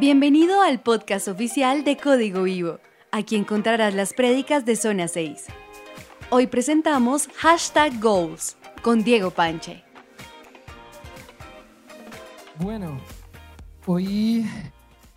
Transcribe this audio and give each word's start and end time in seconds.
Bienvenido 0.00 0.62
al 0.62 0.80
podcast 0.80 1.26
oficial 1.26 1.82
de 1.82 1.96
Código 1.96 2.44
Vivo. 2.44 2.78
Aquí 3.10 3.34
encontrarás 3.34 3.94
las 3.94 4.14
prédicas 4.14 4.64
de 4.64 4.76
Zona 4.76 5.08
6. 5.08 5.46
Hoy 6.30 6.46
presentamos 6.46 7.26
Hashtag 7.34 7.98
Goals 8.00 8.56
con 8.80 9.02
Diego 9.02 9.32
Panche. 9.32 9.82
Bueno, 12.60 13.00
hoy, 13.86 14.46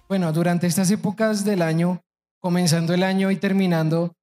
bueno, 0.09 0.33
durante 0.33 0.65
estas 0.65 0.89
épocas 0.89 1.45
del 1.45 1.61
año, 1.61 2.01
comenzando 2.39 2.95
el 2.95 3.03
año 3.03 3.29
y 3.29 3.35
terminando 3.35 4.15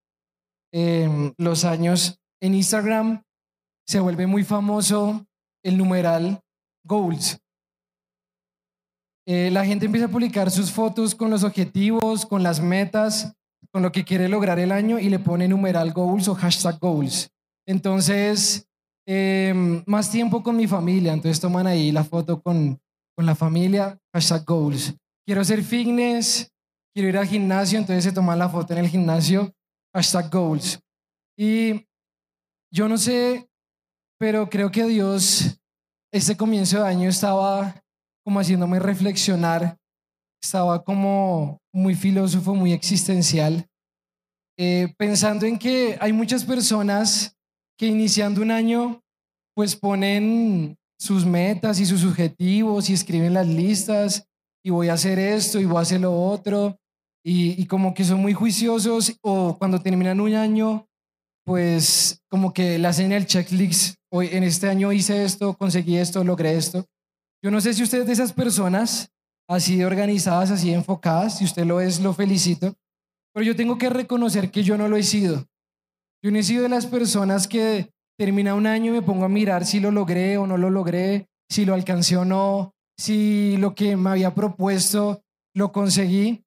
em, 0.72 1.32
los 1.36 1.64
años, 1.64 2.18
en 2.40 2.56
Instagram 2.56 3.22
se 3.86 4.00
vuelve 4.00 4.27
muy 4.27 4.43
famoso 4.43 5.25
el 5.62 5.79
numeral 5.79 6.40
Goals. 6.82 7.38
Eh, 9.30 9.50
la 9.50 9.62
gente 9.62 9.84
empieza 9.84 10.06
a 10.06 10.10
publicar 10.10 10.50
sus 10.50 10.73
fotos 10.73 11.14
con 11.14 11.28
los 11.28 11.45
objetivos, 11.45 12.24
con 12.24 12.42
las 12.42 12.62
metas, 12.62 13.34
con 13.70 13.82
lo 13.82 13.92
que 13.92 14.02
quiere 14.02 14.27
lograr 14.27 14.59
el 14.59 14.73
año 14.73 14.98
y 14.98 15.10
le 15.10 15.19
pone 15.19 15.46
numeral 15.46 15.92
goals 15.92 16.28
o 16.28 16.34
hashtag 16.34 16.78
goals. 16.80 17.28
Entonces, 17.66 18.66
em, 19.06 19.83
más 19.86 20.10
tiempo 20.10 20.42
con 20.42 20.56
mi 20.56 20.66
familia, 20.66 21.12
entonces 21.12 21.38
toman 21.38 21.66
ahí 21.66 21.92
la 21.92 22.05
foto 22.05 22.41
con, 22.41 22.80
con 23.14 23.27
la 23.27 23.34
familia, 23.34 24.00
hashtag 24.14 24.46
goals. 24.46 24.95
Quiero 25.27 25.42
hacer 25.42 25.62
fitness, 25.62 26.50
quiero 26.95 27.10
ir 27.10 27.19
al 27.19 27.27
gimnasio, 27.27 27.78
entonces 27.78 28.05
se 28.05 28.12
toman 28.12 28.38
la 28.38 28.48
foto 28.48 28.72
en 28.72 28.78
el 28.78 28.88
gimnasio, 28.88 29.52
hashtag 29.95 30.30
goals. 30.30 30.80
Y 31.36 31.86
yo 32.72 32.88
no 32.88 32.97
sé, 32.97 33.47
pero 34.19 34.48
creo 34.48 34.70
que 34.70 34.84
Dios, 34.84 35.60
este 36.10 36.34
comienzo 36.34 36.78
de 36.80 36.88
año 36.88 37.10
estaba 37.10 37.84
como 38.28 38.41
haciéndome 38.41 38.78
reflexionar, 38.78 39.78
estaba 40.38 40.84
como 40.84 41.62
muy 41.72 41.94
filósofo, 41.94 42.55
muy 42.55 42.75
existencial, 42.75 43.66
eh, 44.58 44.92
pensando 44.98 45.47
en 45.47 45.58
que 45.58 45.97
hay 45.98 46.12
muchas 46.12 46.44
personas 46.44 47.34
que 47.78 47.86
iniciando 47.86 48.42
un 48.42 48.50
año 48.50 49.00
pues 49.55 49.75
ponen 49.75 50.77
sus 51.00 51.25
metas 51.25 51.80
y 51.80 51.86
sus 51.86 52.05
objetivos 52.05 52.91
y 52.91 52.92
escriben 52.92 53.33
las 53.33 53.47
listas 53.47 54.27
y 54.62 54.69
voy 54.69 54.91
a 54.91 54.92
hacer 54.92 55.19
esto 55.19 55.58
y 55.58 55.64
voy 55.64 55.78
a 55.78 55.81
hacer 55.81 56.03
lo 56.03 56.12
otro 56.12 56.77
y, 57.25 57.64
como 57.64 57.94
que 57.94 58.05
son 58.05 58.20
muy 58.20 58.34
juiciosos 58.34 59.16
o 59.22 59.56
cuando 59.56 59.81
terminan 59.81 60.20
un 60.20 60.34
año 60.34 60.86
pues 61.47 62.20
como 62.28 62.53
que 62.53 62.78
le 62.78 62.88
hacen 62.88 63.10
el 63.10 63.25
checklist, 63.25 63.94
hoy 64.12 64.28
en 64.33 64.42
este 64.42 64.69
año 64.69 64.92
hice 64.92 65.25
esto, 65.25 65.55
conseguí 65.55 65.97
esto, 65.97 66.22
logré 66.22 66.55
esto. 66.58 66.84
Yo 67.42 67.50
no 67.50 67.61
sé 67.61 67.72
si 67.75 67.83
usted 67.83 68.00
es 68.00 68.06
de 68.06 68.12
esas 68.12 68.33
personas 68.33 69.12
así 69.48 69.83
organizadas, 69.83 70.50
así 70.50 70.72
enfocadas, 70.72 71.39
si 71.39 71.44
usted 71.44 71.64
lo 71.64 71.81
es, 71.81 72.00
lo 72.00 72.12
felicito, 72.12 72.75
pero 73.33 73.47
yo 73.47 73.56
tengo 73.56 73.78
que 73.78 73.89
reconocer 73.89 74.50
que 74.50 74.62
yo 74.62 74.77
no 74.77 74.89
lo 74.89 74.97
he 74.97 75.03
sido. 75.03 75.47
Yo 76.22 76.31
no 76.31 76.39
he 76.39 76.42
sido 76.42 76.64
de 76.64 76.69
las 76.69 76.86
personas 76.86 77.47
que 77.47 77.91
termina 78.19 78.55
un 78.55 78.66
año 78.66 78.92
y 78.92 78.97
me 78.97 79.03
pongo 79.03 79.25
a 79.25 79.28
mirar 79.28 79.64
si 79.64 79.78
lo 79.78 79.91
logré 79.91 80.36
o 80.36 80.47
no 80.47 80.56
lo 80.56 80.70
logré, 80.70 81.28
si 81.48 81.64
lo 81.64 81.75
alcancé 81.75 82.16
o 82.16 82.25
no, 82.25 82.75
si 82.98 83.56
lo 83.59 83.75
que 83.75 83.97
me 83.97 84.11
había 84.11 84.34
propuesto 84.34 85.22
lo 85.55 85.70
conseguí. 85.70 86.44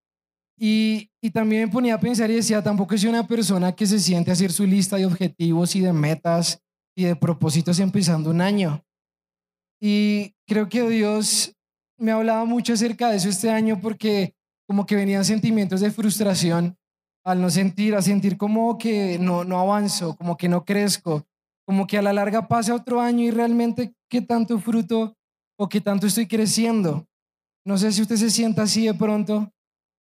Y, 0.60 1.10
y 1.24 1.32
también 1.32 1.66
me 1.66 1.72
ponía 1.72 1.96
a 1.96 2.00
pensar 2.00 2.30
y 2.30 2.36
decía, 2.36 2.62
tampoco 2.62 2.98
soy 2.98 3.10
una 3.10 3.26
persona 3.26 3.72
que 3.72 3.88
se 3.88 4.00
siente 4.00 4.30
a 4.30 4.34
hacer 4.34 4.52
su 4.52 4.68
lista 4.68 4.98
de 4.98 5.06
objetivos 5.06 5.76
y 5.76 5.80
de 5.80 5.94
metas 5.94 6.62
y 6.96 7.06
de 7.06 7.16
propósitos 7.16 7.80
empezando 7.80 8.30
un 8.30 8.42
año. 8.42 8.84
Y 9.82 10.36
creo 10.52 10.68
que 10.68 10.82
Dios 10.90 11.56
me 11.98 12.12
hablaba 12.12 12.44
mucho 12.44 12.74
acerca 12.74 13.10
de 13.10 13.16
eso 13.16 13.30
este 13.30 13.50
año 13.50 13.80
porque 13.80 14.36
como 14.68 14.86
que 14.86 14.98
venían 14.98 15.24
sentimientos 15.24 15.80
de 15.80 15.92
frustración 15.92 16.76
al 17.24 17.40
no 17.40 17.50
sentir, 17.50 17.96
a 17.96 18.02
sentir 18.02 18.36
como 18.36 18.78
que 18.78 19.18
no, 19.18 19.46
no 19.46 19.62
avanzo, 19.62 20.14
como 20.18 20.36
que 20.36 20.50
no 20.50 20.66
crezco, 20.66 21.26
como 21.66 21.88
que 21.88 21.98
a 21.98 22.02
la 22.02 22.12
larga 22.12 22.50
pasa 22.50 22.76
otro 22.76 23.00
año 23.00 23.24
y 23.24 23.32
realmente 23.32 23.94
qué 24.10 24.22
tanto 24.22 24.60
fruto 24.60 25.16
o 25.58 25.70
qué 25.70 25.80
tanto 25.80 26.06
estoy 26.06 26.28
creciendo. 26.28 27.08
No 27.66 27.78
sé 27.78 27.94
si 27.94 28.02
usted 28.02 28.18
se 28.18 28.30
sienta 28.30 28.64
así 28.64 28.88
de 28.88 28.94
pronto, 28.94 29.50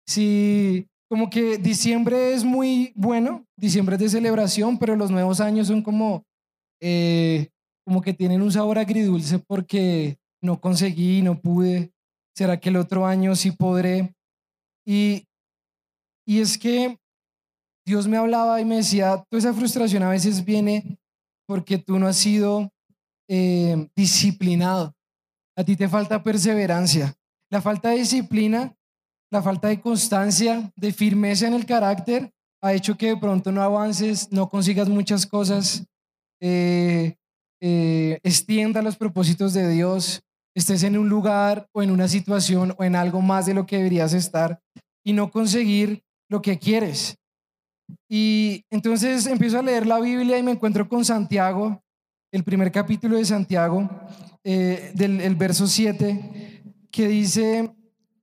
si 0.07 0.87
como 1.11 1.29
que 1.29 1.59
diciembre 1.59 2.33
es 2.33 2.43
muy 2.43 2.91
bueno, 2.95 3.45
diciembre 3.55 3.97
es 3.97 4.01
de 4.01 4.09
celebración, 4.09 4.79
pero 4.79 4.95
los 4.95 5.11
nuevos 5.11 5.41
años 5.41 5.67
son 5.67 5.83
como 5.83 6.23
eh, 6.81 7.49
como 7.85 8.01
que 8.01 8.15
tienen 8.15 8.41
un 8.41 8.51
sabor 8.51 8.79
agridulce 8.79 9.37
porque 9.37 10.17
no 10.41 10.59
conseguí, 10.59 11.21
no 11.21 11.39
pude. 11.39 11.91
¿Será 12.35 12.59
que 12.59 12.69
el 12.69 12.77
otro 12.77 13.05
año 13.05 13.35
sí 13.35 13.51
podré? 13.51 14.15
Y, 14.85 15.27
y 16.25 16.39
es 16.39 16.57
que 16.57 16.97
Dios 17.85 18.07
me 18.07 18.17
hablaba 18.17 18.61
y 18.61 18.65
me 18.65 18.77
decía, 18.77 19.23
toda 19.29 19.39
esa 19.39 19.53
frustración 19.53 20.03
a 20.03 20.09
veces 20.09 20.45
viene 20.45 20.99
porque 21.47 21.77
tú 21.77 21.97
no 21.97 22.07
has 22.07 22.17
sido 22.17 22.71
eh, 23.27 23.89
disciplinado. 23.95 24.93
A 25.57 25.63
ti 25.63 25.75
te 25.75 25.89
falta 25.89 26.23
perseverancia. 26.23 27.15
La 27.49 27.61
falta 27.61 27.89
de 27.89 27.97
disciplina, 27.97 28.75
la 29.31 29.41
falta 29.41 29.67
de 29.67 29.81
constancia, 29.81 30.71
de 30.75 30.93
firmeza 30.93 31.47
en 31.47 31.55
el 31.55 31.65
carácter, 31.65 32.31
ha 32.61 32.73
hecho 32.73 32.95
que 32.95 33.07
de 33.07 33.17
pronto 33.17 33.51
no 33.51 33.61
avances, 33.61 34.31
no 34.31 34.49
consigas 34.49 34.87
muchas 34.87 35.25
cosas. 35.25 35.85
Eh, 36.39 37.15
eh, 37.61 38.19
extienda 38.23 38.81
los 38.81 38.95
propósitos 38.95 39.53
de 39.53 39.67
Dios, 39.69 40.21
estés 40.59 40.83
en 40.83 40.97
un 40.97 41.09
lugar 41.09 41.67
o 41.71 41.81
en 41.81 41.91
una 41.91 42.07
situación 42.07 42.75
o 42.77 42.83
en 42.83 42.95
algo 42.95 43.21
más 43.21 43.45
de 43.45 43.53
lo 43.53 43.65
que 43.65 43.77
deberías 43.77 44.13
estar 44.13 44.59
y 45.03 45.13
no 45.13 45.31
conseguir 45.31 46.03
lo 46.29 46.41
que 46.41 46.59
quieres. 46.59 47.17
Y 48.07 48.63
entonces 48.69 49.25
empiezo 49.25 49.59
a 49.59 49.63
leer 49.63 49.87
la 49.87 49.99
Biblia 49.99 50.37
y 50.37 50.43
me 50.43 50.51
encuentro 50.51 50.87
con 50.87 51.03
Santiago, 51.03 51.83
el 52.31 52.43
primer 52.43 52.71
capítulo 52.71 53.17
de 53.17 53.25
Santiago, 53.25 53.89
eh, 54.43 54.91
del 54.93 55.21
el 55.21 55.35
verso 55.35 55.67
7, 55.67 56.63
que 56.91 57.07
dice, 57.07 57.71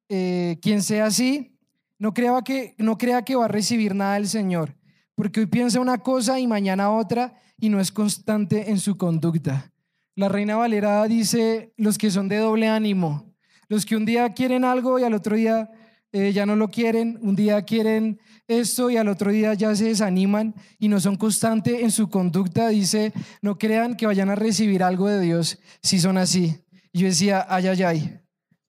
eh, 0.08 0.58
quien 0.62 0.82
sea 0.82 1.06
así, 1.06 1.56
no 1.98 2.14
crea, 2.14 2.40
que, 2.42 2.74
no 2.78 2.98
crea 2.98 3.22
que 3.22 3.36
va 3.36 3.46
a 3.46 3.48
recibir 3.48 3.94
nada 3.94 4.14
del 4.14 4.28
Señor, 4.28 4.76
porque 5.14 5.40
hoy 5.40 5.46
piensa 5.46 5.80
una 5.80 5.98
cosa 5.98 6.38
y 6.38 6.46
mañana 6.46 6.90
otra 6.90 7.34
y 7.58 7.68
no 7.68 7.80
es 7.80 7.90
constante 7.90 8.70
en 8.70 8.78
su 8.78 8.96
conducta. 8.96 9.72
La 10.16 10.30
reina 10.30 10.56
Valera 10.56 11.06
dice, 11.06 11.74
los 11.76 11.98
que 11.98 12.10
son 12.10 12.26
de 12.28 12.38
doble 12.38 12.68
ánimo, 12.68 13.34
los 13.68 13.84
que 13.84 13.96
un 13.96 14.06
día 14.06 14.32
quieren 14.32 14.64
algo 14.64 14.98
y 14.98 15.04
al 15.04 15.12
otro 15.12 15.36
día 15.36 15.70
eh, 16.10 16.32
ya 16.32 16.46
no 16.46 16.56
lo 16.56 16.68
quieren, 16.68 17.18
un 17.20 17.36
día 17.36 17.60
quieren 17.62 18.18
esto 18.48 18.88
y 18.88 18.96
al 18.96 19.08
otro 19.08 19.30
día 19.30 19.52
ya 19.52 19.76
se 19.76 19.84
desaniman 19.84 20.54
y 20.78 20.88
no 20.88 21.00
son 21.00 21.16
constantes 21.16 21.82
en 21.82 21.90
su 21.90 22.08
conducta, 22.08 22.70
dice, 22.70 23.12
no 23.42 23.58
crean 23.58 23.94
que 23.94 24.06
vayan 24.06 24.30
a 24.30 24.34
recibir 24.36 24.82
algo 24.82 25.06
de 25.06 25.20
Dios 25.20 25.58
si 25.82 25.98
son 25.98 26.16
así. 26.16 26.64
yo 26.94 27.06
decía, 27.06 27.46
ay, 27.46 27.66
ay, 27.66 27.82
ay, 27.82 28.20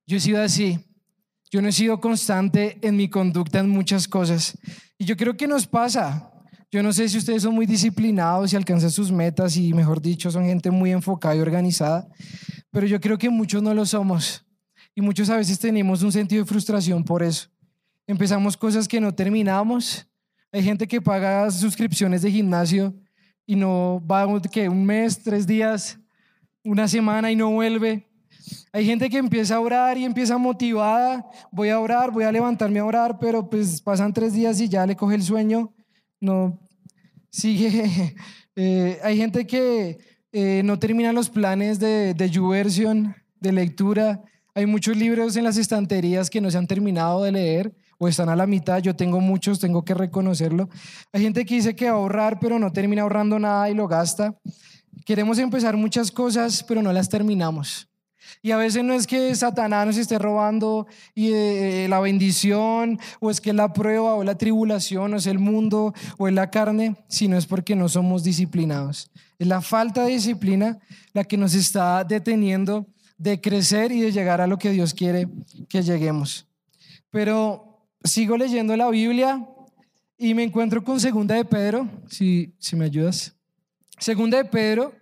yo 0.06 0.18
he 0.18 0.20
sido 0.20 0.42
así. 0.42 0.80
Yo 1.50 1.62
no 1.62 1.70
he 1.70 1.72
sido 1.72 2.02
constante 2.02 2.78
en 2.82 2.98
mi 2.98 3.10
conducta 3.10 3.60
en 3.60 3.70
muchas 3.70 4.06
cosas. 4.06 4.58
Y 4.98 5.06
yo 5.06 5.16
creo 5.16 5.38
que 5.38 5.48
nos 5.48 5.66
pasa. 5.66 6.30
Yo 6.70 6.84
no 6.84 6.92
sé 6.92 7.08
si 7.08 7.18
ustedes 7.18 7.44
son 7.44 7.56
muy 7.56 7.66
disciplinados 7.66 8.52
y 8.52 8.58
alcanzan 8.58 8.92
sus 8.92 9.10
metas 9.10 9.56
y, 9.56 9.74
mejor 9.74 10.02
dicho, 10.02 10.30
son 10.30 10.44
gente 10.44 10.70
muy 10.70 10.92
enfocada 10.92 11.36
y 11.36 11.40
organizada, 11.40 12.08
pero 12.72 12.86
yo 12.86 13.00
creo 13.00 13.18
que 13.18 13.30
muchos 13.30 13.64
no 13.64 13.74
lo 13.74 13.86
somos 13.86 14.46
y 14.94 15.00
muchos 15.02 15.30
a 15.30 15.38
veces 15.38 15.58
tenemos 15.60 16.04
un 16.04 16.12
sentido 16.12 16.44
de 16.44 16.50
frustración 16.50 17.06
por 17.06 17.24
eso. 17.24 17.48
Empezamos 18.06 18.58
cosas 18.58 18.88
que 18.88 19.00
no 19.00 19.14
terminamos. 19.14 20.08
Hay 20.52 20.62
gente 20.62 20.88
que 20.88 21.02
paga 21.02 21.50
suscripciones 21.52 22.22
de 22.22 22.32
gimnasio 22.32 22.94
y 23.46 23.56
no 23.56 24.04
va 24.06 24.28
que 24.42 24.68
un 24.68 24.86
mes, 24.86 25.24
tres 25.24 25.48
días, 25.48 25.98
una 26.66 26.88
semana 26.90 27.32
y 27.32 27.36
no 27.38 27.50
vuelve. 27.50 28.10
Hay 28.74 28.86
gente 28.86 29.10
que 29.10 29.20
empieza 29.20 29.56
a 29.56 29.62
orar 29.62 29.98
y 29.98 30.04
empieza 30.04 30.38
motivada, 30.38 31.26
voy 31.50 31.70
a 31.70 31.80
orar, 31.80 32.12
voy 32.12 32.26
a 32.26 32.32
levantarme 32.32 32.80
a 32.80 32.86
orar, 32.86 33.20
pero 33.20 33.50
pues 33.50 33.82
pasan 33.82 34.12
tres 34.12 34.34
días 34.34 34.60
y 34.60 34.68
ya 34.68 34.86
le 34.86 34.98
coge 34.98 35.16
el 35.16 35.24
sueño 35.24 35.74
no 36.20 36.60
sigue. 37.30 38.16
Eh, 38.60 38.98
hay 39.04 39.18
gente 39.18 39.46
que 39.46 40.00
eh, 40.32 40.64
no 40.66 40.80
termina 40.80 41.14
los 41.14 41.30
planes 41.30 41.80
de, 41.80 42.16
de 42.16 42.30
YouVersion, 42.32 43.16
de 43.40 43.52
lectura. 43.52 44.24
Hay 44.56 44.66
muchos 44.66 44.98
libros 44.98 45.36
en 45.36 45.44
las 45.44 45.58
estanterías 45.58 46.32
que 46.32 46.42
no 46.42 46.50
se 46.50 46.58
han 46.58 46.66
terminado 46.66 47.22
de 47.22 47.32
leer 47.32 47.76
o 48.00 48.08
están 48.08 48.30
a 48.30 48.36
la 48.36 48.48
mitad. 48.48 48.80
Yo 48.80 48.96
tengo 48.96 49.20
muchos, 49.20 49.60
tengo 49.60 49.86
que 49.86 49.94
reconocerlo. 49.94 50.70
Hay 51.14 51.22
gente 51.22 51.46
que 51.46 51.54
dice 51.54 51.76
que 51.76 51.86
va 51.86 51.92
a 51.92 52.00
ahorrar, 52.00 52.40
pero 52.40 52.58
no 52.58 52.72
termina 52.72 53.04
ahorrando 53.04 53.38
nada 53.38 53.70
y 53.70 53.76
lo 53.76 53.88
gasta. 53.88 54.36
Queremos 55.06 55.38
empezar 55.38 55.78
muchas 55.78 56.12
cosas, 56.12 56.64
pero 56.64 56.82
no 56.82 56.92
las 56.92 57.10
terminamos. 57.10 57.87
Y 58.42 58.52
a 58.52 58.58
veces 58.58 58.84
no 58.84 58.94
es 58.94 59.08
que 59.08 59.34
Satanás 59.36 59.86
nos 59.86 59.98
esté 59.98 60.20
robando 60.20 60.88
y, 61.14 61.32
eh, 61.34 61.88
la 61.90 62.00
bendición, 62.00 63.00
o 63.20 63.30
es 63.30 63.42
que 63.42 63.54
la 63.54 63.74
prueba 63.74 64.16
o 64.16 64.24
la 64.24 64.38
tribulación, 64.38 65.14
o 65.14 65.18
es 65.18 65.28
el 65.28 65.40
mundo, 65.40 65.94
o 66.18 66.28
es 66.28 66.34
la 66.34 66.50
carne, 66.50 66.96
sino 67.08 67.38
es 67.38 67.46
porque 67.46 67.76
no 67.76 67.90
somos 67.90 68.24
disciplinados. 68.24 69.12
Es 69.40 69.48
la 69.48 69.62
falta 69.62 70.04
de 70.04 70.12
disciplina 70.12 70.80
la 71.14 71.24
que 71.24 71.38
nos 71.38 71.54
está 71.54 72.04
deteniendo 72.04 72.88
de 73.18 73.42
crecer 73.42 73.92
y 73.92 74.02
de 74.02 74.12
llegar 74.12 74.42
a 74.42 74.48
lo 74.48 74.58
que 74.58 74.72
Dios 74.72 74.94
quiere 74.94 75.28
que 75.70 75.82
lleguemos. 75.82 76.46
pero 77.10 77.64
sigo 78.04 78.38
leyendo 78.38 78.76
la 78.78 78.90
Biblia 78.90 79.46
y 80.18 80.34
me 80.34 80.44
encuentro 80.44 80.84
con 80.84 81.00
Segunda 81.00 81.36
de 81.36 81.46
Pedro, 81.46 81.90
si, 82.10 82.54
si 82.58 82.76
me 82.76 82.86
ayudas. 82.86 83.36
Segunda 84.00 84.38
de 84.38 84.46
Pedro, 84.46 84.94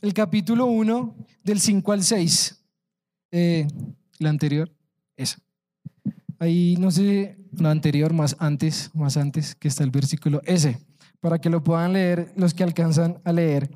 el 0.00 0.14
capítulo 0.14 0.66
1, 0.66 1.16
del 1.42 1.60
5 1.60 1.92
al 1.92 2.02
6. 2.02 2.61
Eh, 3.32 3.66
la 4.18 4.30
anterior, 4.30 4.70
esa. 5.16 5.38
Ahí 6.38 6.76
no 6.78 6.90
sé, 6.90 7.38
la 7.52 7.70
anterior, 7.70 8.12
más 8.12 8.36
antes, 8.38 8.90
más 8.94 9.16
antes, 9.16 9.54
que 9.54 9.68
está 9.68 9.84
el 9.84 9.90
versículo 9.90 10.42
ese, 10.44 10.78
para 11.20 11.40
que 11.40 11.50
lo 11.50 11.64
puedan 11.64 11.94
leer 11.94 12.32
los 12.36 12.52
que 12.54 12.62
alcanzan 12.62 13.20
a 13.24 13.32
leer. 13.32 13.70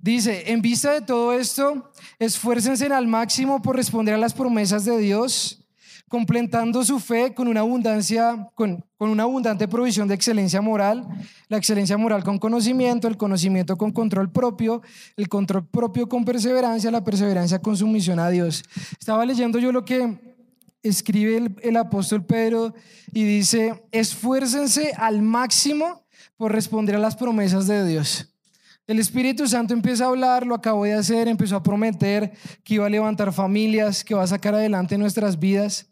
Dice, 0.00 0.50
en 0.50 0.60
vista 0.60 0.92
de 0.92 1.02
todo 1.02 1.32
esto, 1.32 1.92
esfuércense 2.18 2.86
al 2.86 3.06
máximo 3.06 3.62
por 3.62 3.76
responder 3.76 4.14
a 4.14 4.18
las 4.18 4.34
promesas 4.34 4.84
de 4.84 4.98
Dios 4.98 5.59
completando 6.10 6.84
su 6.84 6.98
fe 6.98 7.34
con 7.34 7.46
una 7.46 7.60
abundancia, 7.60 8.50
con, 8.56 8.84
con, 8.96 9.10
una 9.10 9.22
abundante 9.22 9.68
provisión 9.68 10.08
de 10.08 10.14
excelencia 10.14 10.60
moral, 10.60 11.06
la 11.46 11.56
excelencia 11.56 11.96
moral 11.96 12.24
con 12.24 12.36
conocimiento, 12.40 13.06
el 13.06 13.16
conocimiento 13.16 13.78
con 13.78 13.92
control 13.92 14.32
propio, 14.32 14.82
el 15.16 15.28
control 15.28 15.68
propio 15.68 16.08
con 16.08 16.24
perseverancia, 16.24 16.90
la 16.90 17.04
perseverancia 17.04 17.62
con 17.62 17.76
sumisión 17.76 18.18
a 18.18 18.28
Dios. 18.28 18.64
Estaba 18.98 19.24
leyendo 19.24 19.60
yo 19.60 19.70
lo 19.70 19.84
que 19.84 20.18
escribe 20.82 21.36
el, 21.36 21.56
el 21.62 21.76
apóstol 21.76 22.24
Pedro 22.24 22.74
y 23.12 23.22
dice, 23.22 23.80
esfuércense 23.92 24.92
al 24.96 25.22
máximo 25.22 26.04
por 26.36 26.50
responder 26.50 26.96
a 26.96 26.98
las 26.98 27.14
promesas 27.14 27.68
de 27.68 27.86
Dios. 27.86 28.34
El 28.88 28.98
Espíritu 28.98 29.46
Santo 29.46 29.74
empieza 29.74 30.06
a 30.06 30.08
hablar, 30.08 30.44
lo 30.44 30.56
acabó 30.56 30.82
de 30.82 30.94
hacer, 30.94 31.28
empezó 31.28 31.54
a 31.54 31.62
prometer 31.62 32.32
que 32.64 32.74
iba 32.74 32.86
a 32.86 32.90
levantar 32.90 33.32
familias, 33.32 34.02
que 34.02 34.16
va 34.16 34.24
a 34.24 34.26
sacar 34.26 34.56
adelante 34.56 34.98
nuestras 34.98 35.38
vidas 35.38 35.89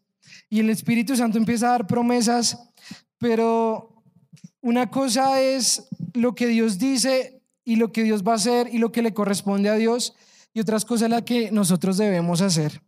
y 0.48 0.60
el 0.60 0.70
Espíritu 0.70 1.16
Santo 1.16 1.38
empieza 1.38 1.68
a 1.68 1.72
dar 1.72 1.86
promesas, 1.86 2.58
pero 3.18 4.02
una 4.60 4.90
cosa 4.90 5.40
es 5.40 5.88
lo 6.14 6.34
que 6.34 6.46
Dios 6.46 6.78
dice 6.78 7.42
y 7.64 7.76
lo 7.76 7.92
que 7.92 8.02
Dios 8.02 8.22
va 8.22 8.32
a 8.32 8.36
hacer 8.36 8.68
y 8.72 8.78
lo 8.78 8.92
que 8.92 9.02
le 9.02 9.14
corresponde 9.14 9.68
a 9.68 9.74
Dios, 9.74 10.14
y 10.54 10.60
otras 10.60 10.84
cosas 10.84 11.10
la 11.10 11.24
que 11.24 11.50
nosotros 11.52 11.96
debemos 11.98 12.40
hacer. 12.40 12.82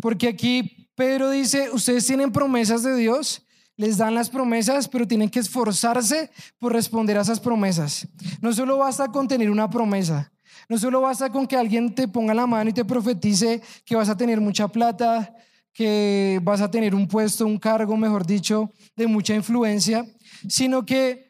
Porque 0.00 0.28
aquí 0.28 0.90
Pedro 0.94 1.30
dice, 1.30 1.70
ustedes 1.70 2.06
tienen 2.06 2.32
promesas 2.32 2.82
de 2.82 2.96
Dios, 2.96 3.46
les 3.76 3.96
dan 3.96 4.14
las 4.14 4.28
promesas, 4.28 4.88
pero 4.88 5.06
tienen 5.06 5.30
que 5.30 5.38
esforzarse 5.38 6.30
por 6.58 6.72
responder 6.72 7.16
a 7.16 7.22
esas 7.22 7.38
promesas. 7.38 8.08
No 8.40 8.52
solo 8.52 8.78
basta 8.78 9.06
con 9.08 9.28
tener 9.28 9.50
una 9.50 9.70
promesa, 9.70 10.32
no 10.68 10.76
solo 10.76 11.00
basta 11.00 11.30
con 11.30 11.46
que 11.46 11.56
alguien 11.56 11.94
te 11.94 12.08
ponga 12.08 12.34
la 12.34 12.46
mano 12.46 12.70
y 12.70 12.72
te 12.72 12.84
profetice 12.84 13.62
que 13.84 13.94
vas 13.94 14.08
a 14.08 14.16
tener 14.16 14.40
mucha 14.40 14.68
plata, 14.68 15.34
que 15.72 16.40
vas 16.42 16.60
a 16.60 16.70
tener 16.70 16.94
un 16.94 17.06
puesto, 17.06 17.46
un 17.46 17.58
cargo, 17.58 17.96
mejor 17.96 18.26
dicho, 18.26 18.72
de 18.96 19.06
mucha 19.06 19.34
influencia, 19.34 20.06
sino 20.48 20.84
que 20.84 21.28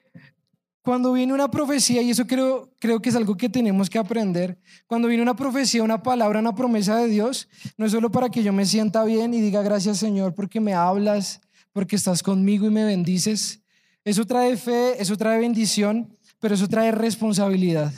cuando 0.83 1.13
viene 1.13 1.35
una 1.35 1.51
profecía, 1.51 2.01
y 2.01 2.11
eso 2.11 2.27
creo, 2.27 2.71
creo 2.79 3.03
que 3.03 3.11
es 3.11 3.15
algo 3.15 3.37
que 3.37 3.51
tenemos 3.51 3.91
que 3.91 3.99
aprender, 3.99 4.59
cuando 4.87 5.07
viene 5.07 5.23
una 5.23 5.37
profecía, 5.37 5.83
una 5.83 6.03
palabra, 6.03 6.41
una 6.41 6.55
promesa 6.55 6.97
de 6.97 7.09
Dios, 7.09 7.47
no 7.77 7.85
es 7.85 7.93
solo 7.93 8.11
para 8.11 8.31
que 8.31 8.43
yo 8.43 8.55
me 8.55 8.65
sienta 8.65 9.05
bien 9.05 9.35
y 9.35 9.41
diga 9.43 9.61
gracias 9.61 9.99
Señor 9.99 10.35
porque 10.35 10.61
me 10.61 10.73
hablas, 10.73 11.43
porque 11.75 11.97
estás 11.97 12.23
conmigo 12.23 12.67
y 12.67 12.71
me 12.71 12.85
bendices. 12.85 13.61
Eso 14.03 14.25
trae 14.25 14.57
fe, 14.57 14.95
eso 14.99 15.15
trae 15.19 15.39
bendición, 15.39 16.17
pero 16.41 16.55
eso 16.55 16.67
trae 16.69 16.91
responsabilidad. 16.91 17.93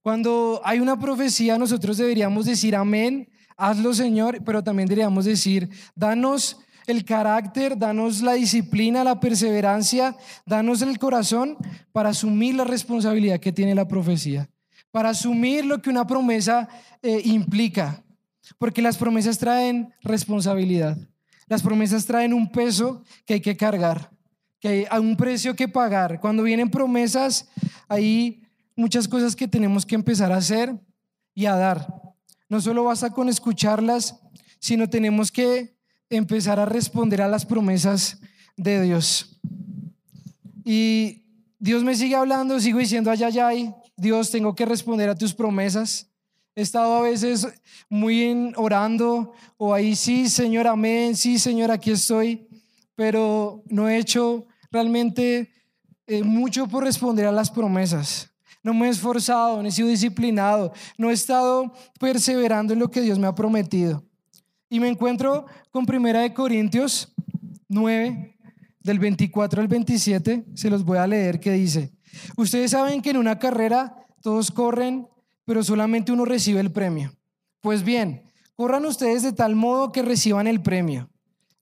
Cuando 0.00 0.62
hay 0.64 0.80
una 0.80 0.98
profecía, 0.98 1.58
nosotros 1.58 1.98
deberíamos 1.98 2.46
decir 2.46 2.76
amén 2.76 3.28
hazlo 3.56 3.94
Señor, 3.94 4.42
pero 4.44 4.62
también 4.62 4.88
deberíamos 4.88 5.24
decir, 5.24 5.68
danos 5.94 6.58
el 6.86 7.04
carácter, 7.04 7.76
danos 7.76 8.22
la 8.22 8.34
disciplina, 8.34 9.02
la 9.02 9.18
perseverancia, 9.18 10.16
danos 10.44 10.82
el 10.82 10.98
corazón 10.98 11.56
para 11.92 12.10
asumir 12.10 12.54
la 12.54 12.64
responsabilidad 12.64 13.40
que 13.40 13.52
tiene 13.52 13.74
la 13.74 13.88
profecía, 13.88 14.48
para 14.90 15.10
asumir 15.10 15.64
lo 15.64 15.82
que 15.82 15.90
una 15.90 16.06
promesa 16.06 16.68
eh, 17.02 17.20
implica, 17.24 18.02
porque 18.58 18.82
las 18.82 18.96
promesas 18.96 19.38
traen 19.38 19.92
responsabilidad, 20.02 20.96
las 21.48 21.62
promesas 21.62 22.06
traen 22.06 22.32
un 22.32 22.50
peso 22.50 23.02
que 23.24 23.34
hay 23.34 23.40
que 23.40 23.56
cargar, 23.56 24.10
que 24.60 24.86
hay 24.88 25.00
un 25.00 25.16
precio 25.16 25.54
que 25.54 25.68
pagar. 25.68 26.20
Cuando 26.20 26.42
vienen 26.42 26.70
promesas, 26.70 27.48
hay 27.88 28.42
muchas 28.76 29.08
cosas 29.08 29.34
que 29.34 29.48
tenemos 29.48 29.84
que 29.84 29.94
empezar 29.94 30.32
a 30.32 30.36
hacer 30.36 30.74
y 31.34 31.46
a 31.46 31.56
dar. 31.56 32.05
No 32.48 32.60
solo 32.60 32.84
basta 32.84 33.10
con 33.10 33.28
escucharlas, 33.28 34.20
sino 34.60 34.88
tenemos 34.88 35.32
que 35.32 35.76
empezar 36.08 36.60
a 36.60 36.64
responder 36.64 37.22
a 37.22 37.28
las 37.28 37.44
promesas 37.44 38.20
de 38.56 38.82
Dios. 38.82 39.40
Y 40.64 41.24
Dios 41.58 41.82
me 41.82 41.96
sigue 41.96 42.14
hablando, 42.14 42.60
sigo 42.60 42.78
diciendo, 42.78 43.10
ay, 43.10 43.22
ay, 43.24 43.38
ay, 43.38 43.74
Dios, 43.96 44.30
tengo 44.30 44.54
que 44.54 44.66
responder 44.66 45.08
a 45.08 45.14
tus 45.14 45.34
promesas. 45.34 46.08
He 46.54 46.62
estado 46.62 46.94
a 46.94 47.02
veces 47.02 47.46
muy 47.88 48.22
en 48.22 48.52
orando 48.56 49.32
o 49.56 49.74
ahí, 49.74 49.94
sí, 49.94 50.28
Señor, 50.28 50.66
amén, 50.66 51.16
sí, 51.16 51.38
Señor, 51.38 51.70
aquí 51.70 51.90
estoy, 51.90 52.48
pero 52.94 53.62
no 53.66 53.88
he 53.88 53.98
hecho 53.98 54.46
realmente 54.70 55.52
eh, 56.06 56.22
mucho 56.22 56.66
por 56.66 56.84
responder 56.84 57.26
a 57.26 57.32
las 57.32 57.50
promesas 57.50 58.35
no 58.66 58.74
me 58.74 58.88
he 58.88 58.90
esforzado, 58.90 59.62
no 59.62 59.68
he 59.68 59.70
sido 59.70 59.86
disciplinado, 59.86 60.72
no 60.98 61.08
he 61.08 61.12
estado 61.12 61.72
perseverando 62.00 62.72
en 62.72 62.80
lo 62.80 62.90
que 62.90 63.00
Dios 63.00 63.16
me 63.16 63.28
ha 63.28 63.34
prometido. 63.34 64.02
Y 64.68 64.80
me 64.80 64.88
encuentro 64.88 65.46
con 65.70 65.86
Primera 65.86 66.22
de 66.22 66.34
Corintios 66.34 67.14
9, 67.68 68.36
del 68.80 68.98
24 68.98 69.62
al 69.62 69.68
27, 69.68 70.46
se 70.54 70.68
los 70.68 70.84
voy 70.84 70.98
a 70.98 71.06
leer, 71.06 71.38
que 71.38 71.52
dice, 71.52 71.92
ustedes 72.36 72.72
saben 72.72 73.02
que 73.02 73.10
en 73.10 73.18
una 73.18 73.38
carrera 73.38 74.04
todos 74.20 74.50
corren, 74.50 75.06
pero 75.44 75.62
solamente 75.62 76.10
uno 76.10 76.24
recibe 76.24 76.58
el 76.58 76.72
premio. 76.72 77.12
Pues 77.60 77.84
bien, 77.84 78.32
corran 78.56 78.84
ustedes 78.84 79.22
de 79.22 79.32
tal 79.32 79.54
modo 79.54 79.92
que 79.92 80.02
reciban 80.02 80.48
el 80.48 80.60
premio. 80.60 81.08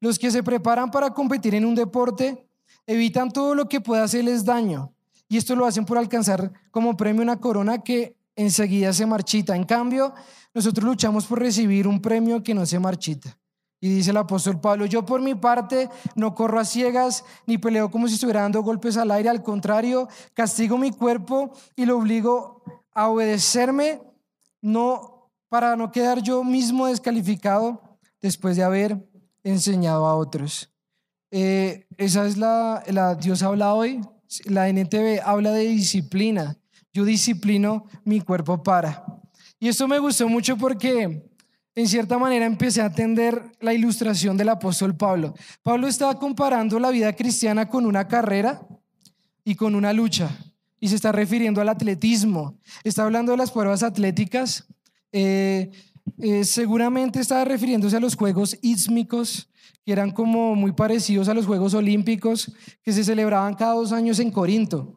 Los 0.01 0.19
que 0.19 0.31
se 0.31 0.43
preparan 0.43 0.91
para 0.91 1.11
competir 1.11 1.55
en 1.55 1.67
un 1.67 1.75
deporte 1.75 2.49
evitan 2.87 3.31
todo 3.31 3.55
lo 3.55 3.69
que 3.69 3.83
pueda 3.83 4.05
hacerles 4.05 4.47
daño 4.47 4.94
y 5.34 5.36
esto 5.36 5.56
lo 5.56 5.66
hacen 5.66 5.84
por 5.84 5.98
alcanzar 5.98 6.52
como 6.70 6.96
premio 6.96 7.20
una 7.20 7.40
corona 7.40 7.82
que 7.82 8.16
enseguida 8.36 8.92
se 8.92 9.04
marchita. 9.04 9.56
En 9.56 9.64
cambio, 9.64 10.14
nosotros 10.54 10.86
luchamos 10.86 11.26
por 11.26 11.40
recibir 11.40 11.88
un 11.88 12.00
premio 12.00 12.40
que 12.40 12.54
no 12.54 12.64
se 12.64 12.78
marchita. 12.78 13.36
Y 13.81 13.88
dice 13.88 14.12
el 14.12 14.16
apóstol 14.19 14.60
Pablo, 14.60 14.86
yo 14.86 15.05
por 15.05 15.20
mi 15.20 15.34
parte 15.34 15.91
no 16.14 16.36
corro 16.36 16.60
a 16.60 16.64
ciegas 16.64 17.24
ni 17.48 17.58
peleo 17.58 17.91
como 17.91 18.06
si 18.06 18.14
estuviera 18.14 18.43
dando 18.43 18.62
golpes 18.62 18.96
al 18.96 19.10
aire, 19.10 19.29
al 19.29 19.43
contrario, 19.43 20.06
castigo 20.34 20.79
mi 20.79 20.93
cuerpo 20.93 21.50
y 21.74 21.84
lo 21.84 21.98
obligo 21.98 22.62
a 22.93 23.08
obedecerme, 23.08 24.03
no 24.62 25.32
para 25.48 25.74
no 25.74 25.91
quedar 25.91 26.22
yo 26.22 26.44
mismo 26.44 26.86
descalificado 26.86 27.98
después 28.22 28.56
de 28.56 28.62
haber 28.62 29.05
enseñado 29.43 30.06
a 30.06 30.14
otros. 30.14 30.70
Eh, 31.32 31.88
esa 31.96 32.24
es 32.24 32.36
la, 32.36 32.84
la 32.86 33.17
Dios 33.17 33.43
habla 33.43 33.74
hoy, 33.74 34.00
la 34.46 34.69
NTV 34.69 35.20
habla 35.24 35.52
de 35.52 35.69
disciplina. 35.69 36.56
Yo 36.93 37.04
disciplino 37.04 37.86
mi 38.04 38.20
cuerpo 38.20 38.62
para. 38.62 39.04
Y 39.58 39.69
esto 39.69 39.88
me 39.88 39.98
gustó 39.98 40.28
mucho 40.28 40.56
porque 40.56 41.28
en 41.74 41.88
cierta 41.88 42.19
manera 42.19 42.46
empecé 42.46 42.82
a 42.82 42.86
entender 42.86 43.43
la 43.60 43.72
ilustración 43.72 44.36
del 44.36 44.50
apóstol 44.50 44.96
Pablo. 44.96 45.34
Pablo 45.62 45.88
estaba 45.88 46.19
comparando 46.19 46.78
la 46.78 46.90
vida 46.90 47.12
cristiana 47.12 47.69
con 47.69 47.84
una 47.84 48.06
carrera 48.06 48.60
y 49.44 49.56
con 49.56 49.74
una 49.74 49.93
lucha. 49.93 50.31
Y 50.78 50.88
se 50.88 50.96
está 50.96 51.10
refiriendo 51.12 51.60
al 51.60 51.69
atletismo. 51.69 52.58
Está 52.84 53.04
hablando 53.04 53.32
de 53.32 53.38
las 53.38 53.50
pruebas 53.50 53.82
atléticas. 53.82 54.66
Eh, 55.10 55.70
eh, 56.19 56.44
seguramente 56.44 57.20
estaba 57.20 57.44
refiriéndose 57.44 57.96
a 57.96 58.01
los 58.01 58.17
Juegos 58.17 58.56
Ísmicos, 58.63 59.49
que 59.84 59.93
eran 59.93 60.11
como 60.11 60.55
muy 60.55 60.73
parecidos 60.73 61.29
a 61.29 61.34
los 61.34 61.46
Juegos 61.46 61.75
Olímpicos 61.75 62.53
que 62.82 62.93
se 62.93 63.05
celebraban 63.05 63.55
cada 63.55 63.75
dos 63.75 63.93
años 63.93 64.19
en 64.19 64.31
Corinto. 64.31 64.96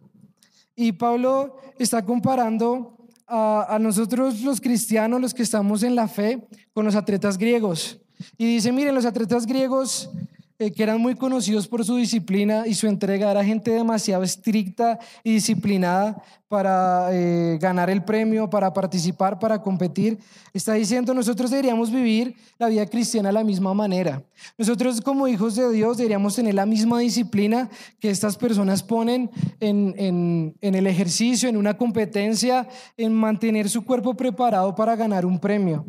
Y 0.76 0.92
Pablo 0.94 1.58
está 1.80 2.06
comparando 2.06 2.98
a, 3.28 3.78
nosotros 3.82 4.42
los 4.42 4.62
cristianos, 4.62 5.20
los 5.20 5.34
que 5.34 5.44
estamos 5.44 5.84
en 5.84 5.96
la 5.96 6.08
fe, 6.08 6.48
con 6.74 6.86
los 6.86 6.96
atletas 6.96 7.38
griegos. 7.38 8.00
Y 8.38 8.46
dice, 8.46 8.72
miren, 8.72 8.96
los 8.96 9.06
atletas 9.06 9.46
griegos 9.46 10.10
eh, 10.60 10.72
que 10.72 10.82
eran 10.82 11.00
muy 11.00 11.14
conocidos 11.14 11.68
por 11.68 11.86
su 11.86 11.98
disciplina 11.98 12.66
y 12.66 12.74
su 12.74 12.88
entrega, 12.88 13.30
era 13.30 13.46
gente 13.46 13.70
demasiado 13.70 14.24
estricta 14.24 14.98
y 15.24 15.34
disciplinada 15.34 16.24
para 16.48 17.10
eh, 17.12 17.60
ganar 17.62 17.90
el 17.90 18.04
premio, 18.04 18.50
para 18.50 18.74
participar, 18.74 19.38
para 19.38 19.62
competir. 19.62 20.18
Está 20.54 20.74
diciendo, 20.74 21.14
nosotros 21.14 21.52
deberíamos 21.52 21.92
vivir 21.92 22.36
la 22.58 22.70
vida 22.70 22.86
cristiana 22.88 23.30
de 23.30 23.34
la 23.34 23.44
misma 23.44 23.74
manera. 23.74 24.24
Nosotros 24.58 25.02
como 25.02 25.28
hijos 25.28 25.56
de 25.56 25.70
Dios 25.72 25.98
deberíamos 25.98 26.36
tener 26.36 26.56
la 26.56 26.66
misma 26.66 27.00
disciplina 27.00 27.70
que 28.00 28.10
estas 28.10 28.36
personas 28.36 28.82
ponen 28.82 29.30
en, 29.60 29.94
en, 29.98 30.56
en 30.62 30.76
el 30.76 30.88
ejercicio, 30.88 31.50
en 31.50 31.58
una 31.58 31.78
competencia, 31.78 32.68
en 32.96 33.14
mantener 33.14 33.70
su 33.70 33.86
cuerpo 33.86 34.16
preparado 34.16 34.74
para 34.74 34.96
ganar 34.96 35.26
un 35.26 35.38
premio. 35.40 35.86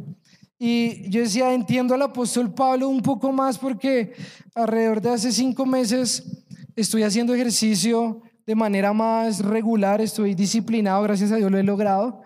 Y 0.58 1.08
yo 1.08 1.20
decía, 1.20 1.54
entiendo 1.54 1.94
al 1.94 2.02
apóstol 2.02 2.52
Pablo 2.52 2.88
un 2.88 3.00
poco 3.00 3.32
más 3.32 3.58
porque 3.58 4.12
alrededor 4.54 5.00
de 5.00 5.10
hace 5.10 5.30
cinco 5.30 5.64
meses 5.64 6.44
estoy 6.74 7.04
haciendo 7.04 7.32
ejercicio 7.32 8.22
de 8.44 8.54
manera 8.54 8.92
más 8.92 9.40
regular, 9.40 10.00
estoy 10.00 10.34
disciplinado, 10.34 11.02
gracias 11.02 11.30
a 11.30 11.36
Dios 11.36 11.50
lo 11.50 11.58
he 11.58 11.62
logrado. 11.62 12.22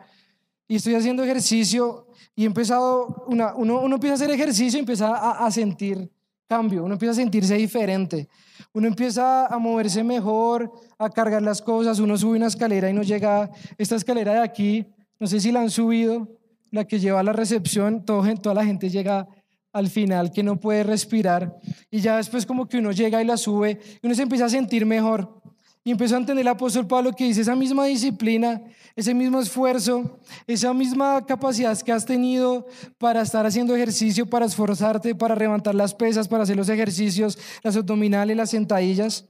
Y 0.66 0.76
estoy 0.76 0.94
haciendo 0.94 1.22
ejercicio 1.22 2.06
y 2.34 2.44
he 2.44 2.46
empezado, 2.46 3.24
una, 3.26 3.54
uno, 3.54 3.80
uno 3.80 3.96
empieza 3.96 4.14
a 4.14 4.16
hacer 4.16 4.30
ejercicio 4.30 4.78
y 4.78 4.80
empieza 4.80 5.14
a, 5.14 5.44
a 5.44 5.50
sentir 5.50 6.10
cambio, 6.48 6.84
uno 6.84 6.94
empieza 6.94 7.12
a 7.12 7.16
sentirse 7.16 7.54
diferente, 7.56 8.28
uno 8.72 8.86
empieza 8.86 9.46
a 9.46 9.58
moverse 9.58 10.04
mejor, 10.04 10.72
a 10.98 11.10
cargar 11.10 11.42
las 11.42 11.60
cosas, 11.60 11.98
uno 11.98 12.16
sube 12.16 12.36
una 12.36 12.46
escalera 12.46 12.88
y 12.88 12.92
no 12.92 13.02
llega, 13.02 13.50
esta 13.76 13.96
escalera 13.96 14.34
de 14.34 14.40
aquí, 14.40 14.86
no 15.18 15.26
sé 15.26 15.40
si 15.40 15.50
la 15.50 15.60
han 15.60 15.70
subido, 15.70 16.28
la 16.72 16.84
que 16.86 16.98
lleva 16.98 17.20
a 17.20 17.22
la 17.22 17.32
recepción, 17.32 18.04
toda 18.04 18.54
la 18.54 18.64
gente 18.64 18.90
llega 18.90 19.28
al 19.72 19.88
final 19.88 20.32
que 20.32 20.42
no 20.42 20.58
puede 20.58 20.82
respirar 20.82 21.56
y 21.90 22.00
ya 22.00 22.16
después 22.16 22.44
como 22.44 22.66
que 22.66 22.78
uno 22.78 22.92
llega 22.92 23.22
y 23.22 23.24
la 23.24 23.36
sube 23.36 23.78
y 24.02 24.06
uno 24.06 24.14
se 24.14 24.22
empieza 24.22 24.46
a 24.46 24.48
sentir 24.48 24.84
mejor. 24.84 25.40
Y 25.84 25.90
empezó 25.90 26.14
a 26.14 26.18
entender 26.18 26.42
el 26.42 26.48
apóstol 26.48 26.86
Pablo 26.86 27.12
que 27.12 27.24
dice 27.24 27.40
esa 27.40 27.56
misma 27.56 27.86
disciplina, 27.86 28.62
ese 28.94 29.14
mismo 29.14 29.40
esfuerzo, 29.40 30.20
esa 30.46 30.72
misma 30.72 31.26
capacidad 31.26 31.76
que 31.80 31.90
has 31.90 32.06
tenido 32.06 32.66
para 32.98 33.20
estar 33.20 33.44
haciendo 33.44 33.74
ejercicio, 33.74 34.24
para 34.26 34.46
esforzarte, 34.46 35.16
para 35.16 35.34
levantar 35.34 35.74
las 35.74 35.92
pesas, 35.92 36.28
para 36.28 36.44
hacer 36.44 36.56
los 36.56 36.68
ejercicios, 36.68 37.36
las 37.64 37.76
abdominales, 37.76 38.36
las 38.36 38.50
sentadillas. 38.50 39.24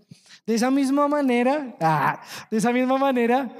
De 0.46 0.54
esa 0.54 0.70
misma 0.70 1.08
manera, 1.08 1.74
ah, 1.80 2.20
de 2.50 2.58
esa 2.58 2.70
misma 2.70 2.98
manera, 2.98 3.50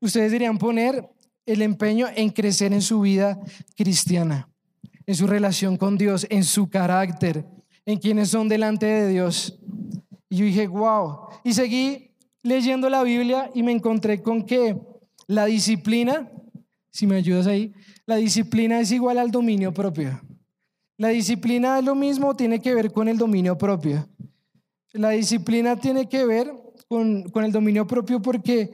ustedes 0.00 0.32
deberían 0.32 0.58
poner 0.58 1.08
el 1.52 1.62
empeño 1.62 2.06
en 2.14 2.30
crecer 2.30 2.72
en 2.72 2.82
su 2.82 3.00
vida 3.00 3.38
cristiana, 3.76 4.48
en 5.06 5.16
su 5.16 5.26
relación 5.26 5.76
con 5.76 5.98
Dios, 5.98 6.26
en 6.30 6.44
su 6.44 6.70
carácter, 6.70 7.44
en 7.84 7.98
quienes 7.98 8.28
son 8.28 8.48
delante 8.48 8.86
de 8.86 9.08
Dios. 9.08 9.58
Y 10.28 10.36
yo 10.36 10.44
dije, 10.44 10.68
wow. 10.68 11.28
Y 11.42 11.52
seguí 11.52 12.12
leyendo 12.42 12.88
la 12.88 13.02
Biblia 13.02 13.50
y 13.52 13.64
me 13.64 13.72
encontré 13.72 14.22
con 14.22 14.44
que 14.44 14.78
la 15.26 15.46
disciplina, 15.46 16.30
si 16.90 17.06
me 17.06 17.16
ayudas 17.16 17.48
ahí, 17.48 17.72
la 18.06 18.16
disciplina 18.16 18.78
es 18.80 18.92
igual 18.92 19.18
al 19.18 19.30
dominio 19.32 19.74
propio. 19.74 20.20
La 20.96 21.08
disciplina 21.08 21.78
es 21.78 21.84
lo 21.84 21.94
mismo, 21.96 22.36
tiene 22.36 22.60
que 22.60 22.74
ver 22.74 22.92
con 22.92 23.08
el 23.08 23.18
dominio 23.18 23.58
propio. 23.58 24.08
La 24.92 25.10
disciplina 25.10 25.76
tiene 25.76 26.08
que 26.08 26.24
ver 26.24 26.52
con, 26.86 27.28
con 27.30 27.44
el 27.44 27.50
dominio 27.50 27.86
propio 27.86 28.20
porque 28.22 28.72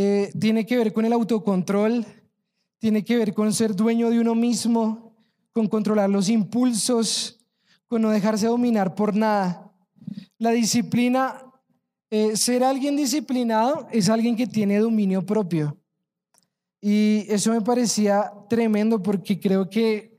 eh, 0.00 0.30
tiene 0.38 0.64
que 0.64 0.78
ver 0.78 0.92
con 0.92 1.04
el 1.06 1.12
autocontrol, 1.12 2.06
tiene 2.78 3.02
que 3.02 3.16
ver 3.16 3.34
con 3.34 3.52
ser 3.52 3.74
dueño 3.74 4.10
de 4.10 4.20
uno 4.20 4.36
mismo, 4.36 5.12
con 5.50 5.66
controlar 5.66 6.08
los 6.08 6.28
impulsos, 6.28 7.44
con 7.88 8.02
no 8.02 8.10
dejarse 8.10 8.46
dominar 8.46 8.94
por 8.94 9.16
nada. 9.16 9.72
La 10.38 10.52
disciplina, 10.52 11.42
eh, 12.10 12.36
ser 12.36 12.62
alguien 12.62 12.94
disciplinado 12.94 13.88
es 13.90 14.08
alguien 14.08 14.36
que 14.36 14.46
tiene 14.46 14.78
dominio 14.78 15.26
propio. 15.26 15.76
Y 16.80 17.24
eso 17.28 17.50
me 17.50 17.60
parecía 17.60 18.32
tremendo 18.48 19.02
porque 19.02 19.40
creo 19.40 19.68
que 19.68 20.16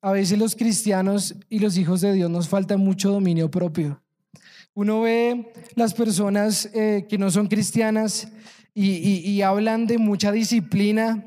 a 0.00 0.10
veces 0.10 0.40
los 0.40 0.56
cristianos 0.56 1.36
y 1.48 1.60
los 1.60 1.76
hijos 1.76 2.00
de 2.00 2.14
Dios 2.14 2.28
nos 2.28 2.48
falta 2.48 2.76
mucho 2.76 3.12
dominio 3.12 3.48
propio. 3.48 4.02
Uno 4.74 5.00
ve 5.02 5.52
las 5.74 5.94
personas 5.94 6.70
eh, 6.72 7.06
que 7.08 7.18
no 7.18 7.30
son 7.30 7.48
cristianas 7.48 8.28
y, 8.72 9.42
hablan 9.42 9.86
de 9.86 9.98
mucha 9.98 10.32
disciplina 10.32 11.24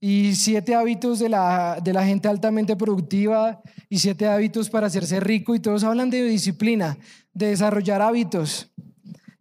y 0.00 0.34
siete 0.34 0.74
hábitos 0.74 1.18
de 1.18 1.28
la, 1.28 1.78
de 1.82 1.92
la 1.92 2.06
gente 2.06 2.28
altamente 2.28 2.74
productiva 2.74 3.60
y 3.88 3.98
siete 3.98 4.26
hábitos 4.26 4.70
para 4.70 4.86
hacerse 4.86 5.20
rico 5.20 5.54
y 5.54 5.60
todos 5.60 5.84
hablan 5.84 6.10
de 6.10 6.24
disciplina, 6.24 6.96
de 7.32 7.48
desarrollar 7.48 8.02
hábitos. 8.02 8.72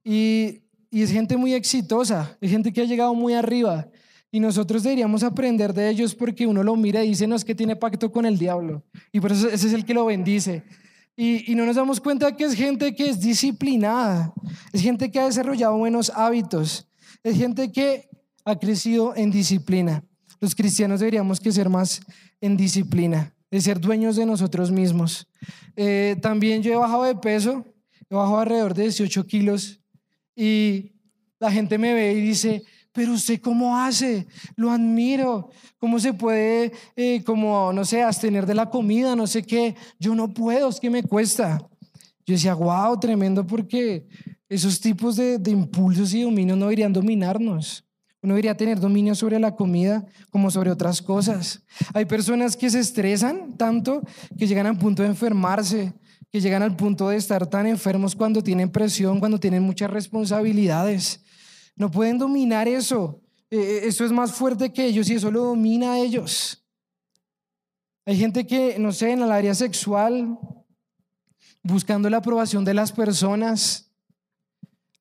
Y, 0.03 0.63
y 0.91 1.01
es 1.01 1.11
gente 1.11 1.37
muy 1.37 1.53
exitosa, 1.53 2.37
es 2.41 2.51
gente 2.51 2.71
que 2.71 2.81
ha 2.81 2.85
llegado 2.85 3.13
muy 3.13 3.33
arriba. 3.33 3.87
Y 4.31 4.39
nosotros 4.41 4.83
deberíamos 4.83 5.23
aprender 5.23 5.73
de 5.73 5.89
ellos 5.89 6.13
porque 6.13 6.45
uno 6.45 6.61
lo 6.61 6.75
mira 6.75 7.03
y 7.05 7.09
dice, 7.09 7.25
no, 7.25 7.35
es 7.35 7.45
que 7.45 7.55
tiene 7.55 7.77
pacto 7.77 8.11
con 8.11 8.25
el 8.25 8.37
diablo. 8.37 8.83
Y 9.13 9.21
por 9.21 9.31
eso 9.31 9.47
ese 9.47 9.67
es 9.67 9.73
el 9.73 9.85
que 9.85 9.93
lo 9.93 10.05
bendice. 10.05 10.63
Y, 11.17 11.55
no 11.55 11.65
nos 11.65 11.77
damos 11.77 12.01
cuenta 12.01 12.35
que 12.35 12.43
es 12.43 12.53
gente 12.53 12.93
que 12.93 13.09
es 13.09 13.21
disciplinada, 13.21 14.33
es 14.73 14.81
gente 14.81 15.09
que 15.09 15.19
ha 15.19 15.25
desarrollado 15.25 15.77
buenos 15.77 16.11
hábitos, 16.13 16.89
es 17.23 17.37
gente 17.37 17.71
que 17.71 18.09
ha 18.43 18.59
crecido 18.59 19.15
en 19.15 19.31
disciplina. 19.31 20.03
Los 20.41 20.53
cristianos 20.53 20.99
deberíamos 20.99 21.39
que 21.39 21.53
ser 21.53 21.69
más 21.69 22.01
en 22.41 22.57
disciplina, 22.57 23.33
de 23.49 23.61
ser 23.61 23.79
dueños 23.79 24.17
de 24.17 24.25
nosotros 24.25 24.71
mismos. 24.71 25.27
Eh, 25.77 26.17
también 26.21 26.61
yo 26.61 26.73
he 26.73 26.75
bajado 26.75 27.03
de 27.03 27.15
peso, 27.15 27.65
he 28.09 28.15
bajado 28.15 28.39
alrededor 28.39 28.73
de 28.73 28.83
18 28.83 29.25
kilos 29.25 29.79
y 30.35 30.95
la 31.39 31.49
gente 31.49 31.77
me 31.77 31.93
ve 31.93 32.11
y 32.11 32.21
dice, 32.21 32.63
pero 32.95 33.11
usted 33.11 33.41
cómo 33.41 33.77
hace, 33.77 34.25
lo 34.55 34.71
admiro, 34.71 35.49
cómo 35.77 35.99
se 35.99 36.13
puede, 36.13 36.71
eh, 36.95 37.21
como, 37.25 37.73
no 37.73 37.83
sé, 37.83 38.01
abstener 38.01 38.45
de 38.45 38.55
la 38.55 38.69
comida, 38.69 39.17
no 39.17 39.27
sé 39.27 39.43
qué, 39.43 39.75
yo 39.99 40.15
no 40.15 40.33
puedo, 40.33 40.69
es 40.69 40.79
que 40.79 40.89
me 40.89 41.03
cuesta. 41.03 41.59
Yo 42.25 42.33
decía, 42.33 42.53
wow, 42.53 42.97
tremendo 42.97 43.45
porque 43.45 44.07
esos 44.47 44.79
tipos 44.79 45.17
de, 45.17 45.41
impulsos 45.45 46.13
y 46.13 46.21
dominios 46.21 46.57
no 46.57 46.65
deberían 46.65 46.93
dominarnos. 46.93 47.83
Uno 48.21 48.33
debería 48.33 48.55
tener 48.55 48.79
dominio 48.79 49.13
sobre 49.13 49.39
la 49.39 49.55
comida 49.55 50.05
como 50.29 50.49
sobre 50.49 50.71
otras 50.71 51.01
cosas. 51.01 51.63
Hay 51.93 52.05
personas 52.05 52.55
que 52.55 52.69
se 52.69 52.79
estresan 52.79 53.57
tanto 53.57 54.01
que 54.37 54.47
llegan 54.47 54.67
al 54.67 54.77
punto 54.77 55.03
de 55.03 55.09
enfermarse, 55.09 55.93
que 56.31 56.39
llegan 56.39 56.63
al 56.63 56.77
punto 56.77 57.09
de 57.09 57.17
estar 57.17 57.45
tan 57.45 57.67
enfermos 57.67 58.15
cuando 58.15 58.41
tienen 58.41 58.71
presión, 58.71 59.19
cuando 59.19 59.37
tienen 59.37 59.63
muchas 59.63 59.91
responsabilidades. 59.91 61.24
No 61.75 61.91
pueden 61.91 62.17
dominar 62.17 62.67
eso. 62.67 63.21
Eh, 63.51 63.57
eh, 63.57 63.81
eso 63.83 64.05
es 64.05 64.11
más 64.11 64.31
fuerte 64.31 64.71
que 64.71 64.85
ellos 64.85 65.09
y 65.09 65.15
eso 65.15 65.29
lo 65.29 65.45
domina 65.45 65.93
a 65.93 65.99
ellos. 65.99 66.63
Hay 68.05 68.17
gente 68.17 68.45
que, 68.45 68.77
no 68.79 68.91
sé, 68.91 69.11
en 69.11 69.21
el 69.21 69.31
área 69.31 69.53
sexual, 69.53 70.37
buscando 71.63 72.09
la 72.09 72.17
aprobación 72.17 72.63
de 72.63 72.73
las 72.73 72.91
personas, 72.91 73.91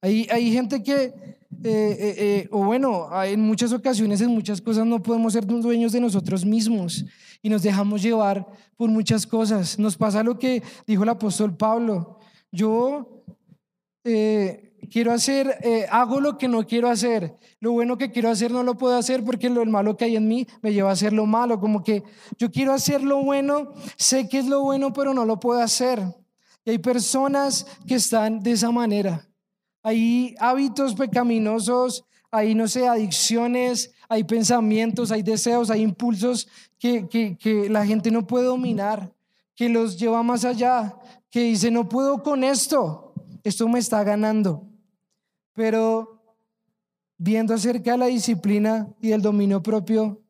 hay, 0.00 0.26
hay 0.30 0.52
gente 0.52 0.82
que, 0.82 1.14
eh, 1.62 2.48
o 2.50 2.64
bueno, 2.64 3.08
en 3.24 3.40
muchas 3.40 3.72
ocasiones, 3.72 4.20
en 4.20 4.30
muchas 4.30 4.60
cosas 4.60 4.86
no 4.86 5.02
podemos 5.02 5.32
ser 5.32 5.46
dueños 5.46 5.92
de 5.92 6.00
nosotros 6.00 6.44
mismos 6.44 7.04
y 7.42 7.48
nos 7.48 7.62
dejamos 7.62 8.02
llevar 8.02 8.46
por 8.76 8.90
muchas 8.90 9.26
cosas. 9.26 9.78
Nos 9.78 9.96
pasa 9.96 10.22
lo 10.22 10.38
que 10.38 10.62
dijo 10.86 11.02
el 11.02 11.08
apóstol 11.10 11.56
Pablo. 11.56 12.18
Yo 12.50 13.24
quiero 14.88 15.12
hacer, 15.12 15.56
hago 15.90 16.20
lo 16.20 16.38
que 16.38 16.48
no 16.48 16.66
quiero 16.66 16.88
hacer. 16.88 17.36
Lo 17.60 17.72
bueno 17.72 17.98
que 17.98 18.10
quiero 18.10 18.30
hacer 18.30 18.50
no 18.50 18.62
lo 18.62 18.76
puedo 18.76 18.96
hacer 18.96 19.24
porque 19.24 19.50
lo 19.50 19.64
malo 19.66 19.96
que 19.96 20.04
hay 20.04 20.16
en 20.16 20.28
mí 20.28 20.46
me 20.62 20.72
lleva 20.72 20.90
a 20.90 20.92
hacer 20.92 21.12
lo 21.12 21.26
malo. 21.26 21.60
Como 21.60 21.82
que 21.82 22.02
yo 22.38 22.50
quiero 22.50 22.72
hacer 22.72 23.02
lo 23.02 23.22
bueno, 23.22 23.72
sé 23.96 24.28
que 24.28 24.38
es 24.38 24.46
lo 24.46 24.62
bueno, 24.62 24.92
pero 24.92 25.14
no 25.14 25.24
lo 25.24 25.40
puedo 25.40 25.60
hacer. 25.60 26.00
Y 26.64 26.70
hay 26.70 26.78
personas 26.78 27.66
que 27.86 27.96
están 27.96 28.40
de 28.40 28.52
esa 28.52 28.70
manera. 28.70 29.28
Hay 29.82 30.34
hábitos 30.38 30.94
pecaminosos, 30.94 32.04
hay, 32.30 32.54
no 32.54 32.66
sé, 32.66 32.88
adicciones, 32.88 33.92
hay 34.08 34.24
pensamientos, 34.24 35.12
hay 35.12 35.22
deseos, 35.22 35.70
hay 35.70 35.82
impulsos 35.82 36.48
que, 36.78 37.06
que, 37.08 37.68
la 37.68 37.86
gente 37.86 38.10
no 38.10 38.26
puede 38.26 38.46
dominar, 38.46 39.12
que 39.54 39.68
los 39.68 39.98
lleva 39.98 40.22
más 40.22 40.44
allá, 40.44 40.96
que 41.30 41.40
dice, 41.40 41.70
no 41.70 41.88
puedo 41.88 42.22
con 42.22 42.42
esto, 42.44 43.12
esto 43.44 43.68
me 43.68 43.78
está 43.78 44.02
ganando. 44.02 44.66
Pero 45.54 46.20
viendo 47.16 47.54
acerca 47.54 47.92
de 47.92 47.98
la 47.98 48.06
disciplina 48.06 48.88
y 49.00 49.08
del 49.08 49.22
dominio 49.22 49.62
propio, 49.62 50.20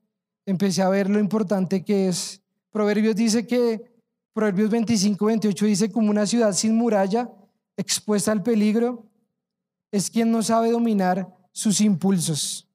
empecé 0.47 0.83
a 0.83 0.88
ver 0.88 1.11
lo 1.11 1.19
importante 1.19 1.85
que 1.85 2.09
es. 2.09 2.43
Proverbios 2.71 3.16
dice 3.16 3.47
que, 3.47 3.93
Proverbios 4.33 4.71
25, 4.71 5.26
28 5.26 5.66
dice, 5.66 5.93
como 5.93 6.11
una 6.11 6.26
ciudad 6.26 6.52
sin 6.52 6.75
muralla, 6.75 7.31
expuesta 7.76 8.33
al 8.33 8.43
peligro, 8.43 9.07
es 9.90 10.11
quien 10.11 10.31
no 10.31 10.43
sabe 10.43 10.71
dominar 10.71 11.33
sus 11.52 11.81
impulsos. 11.81 12.69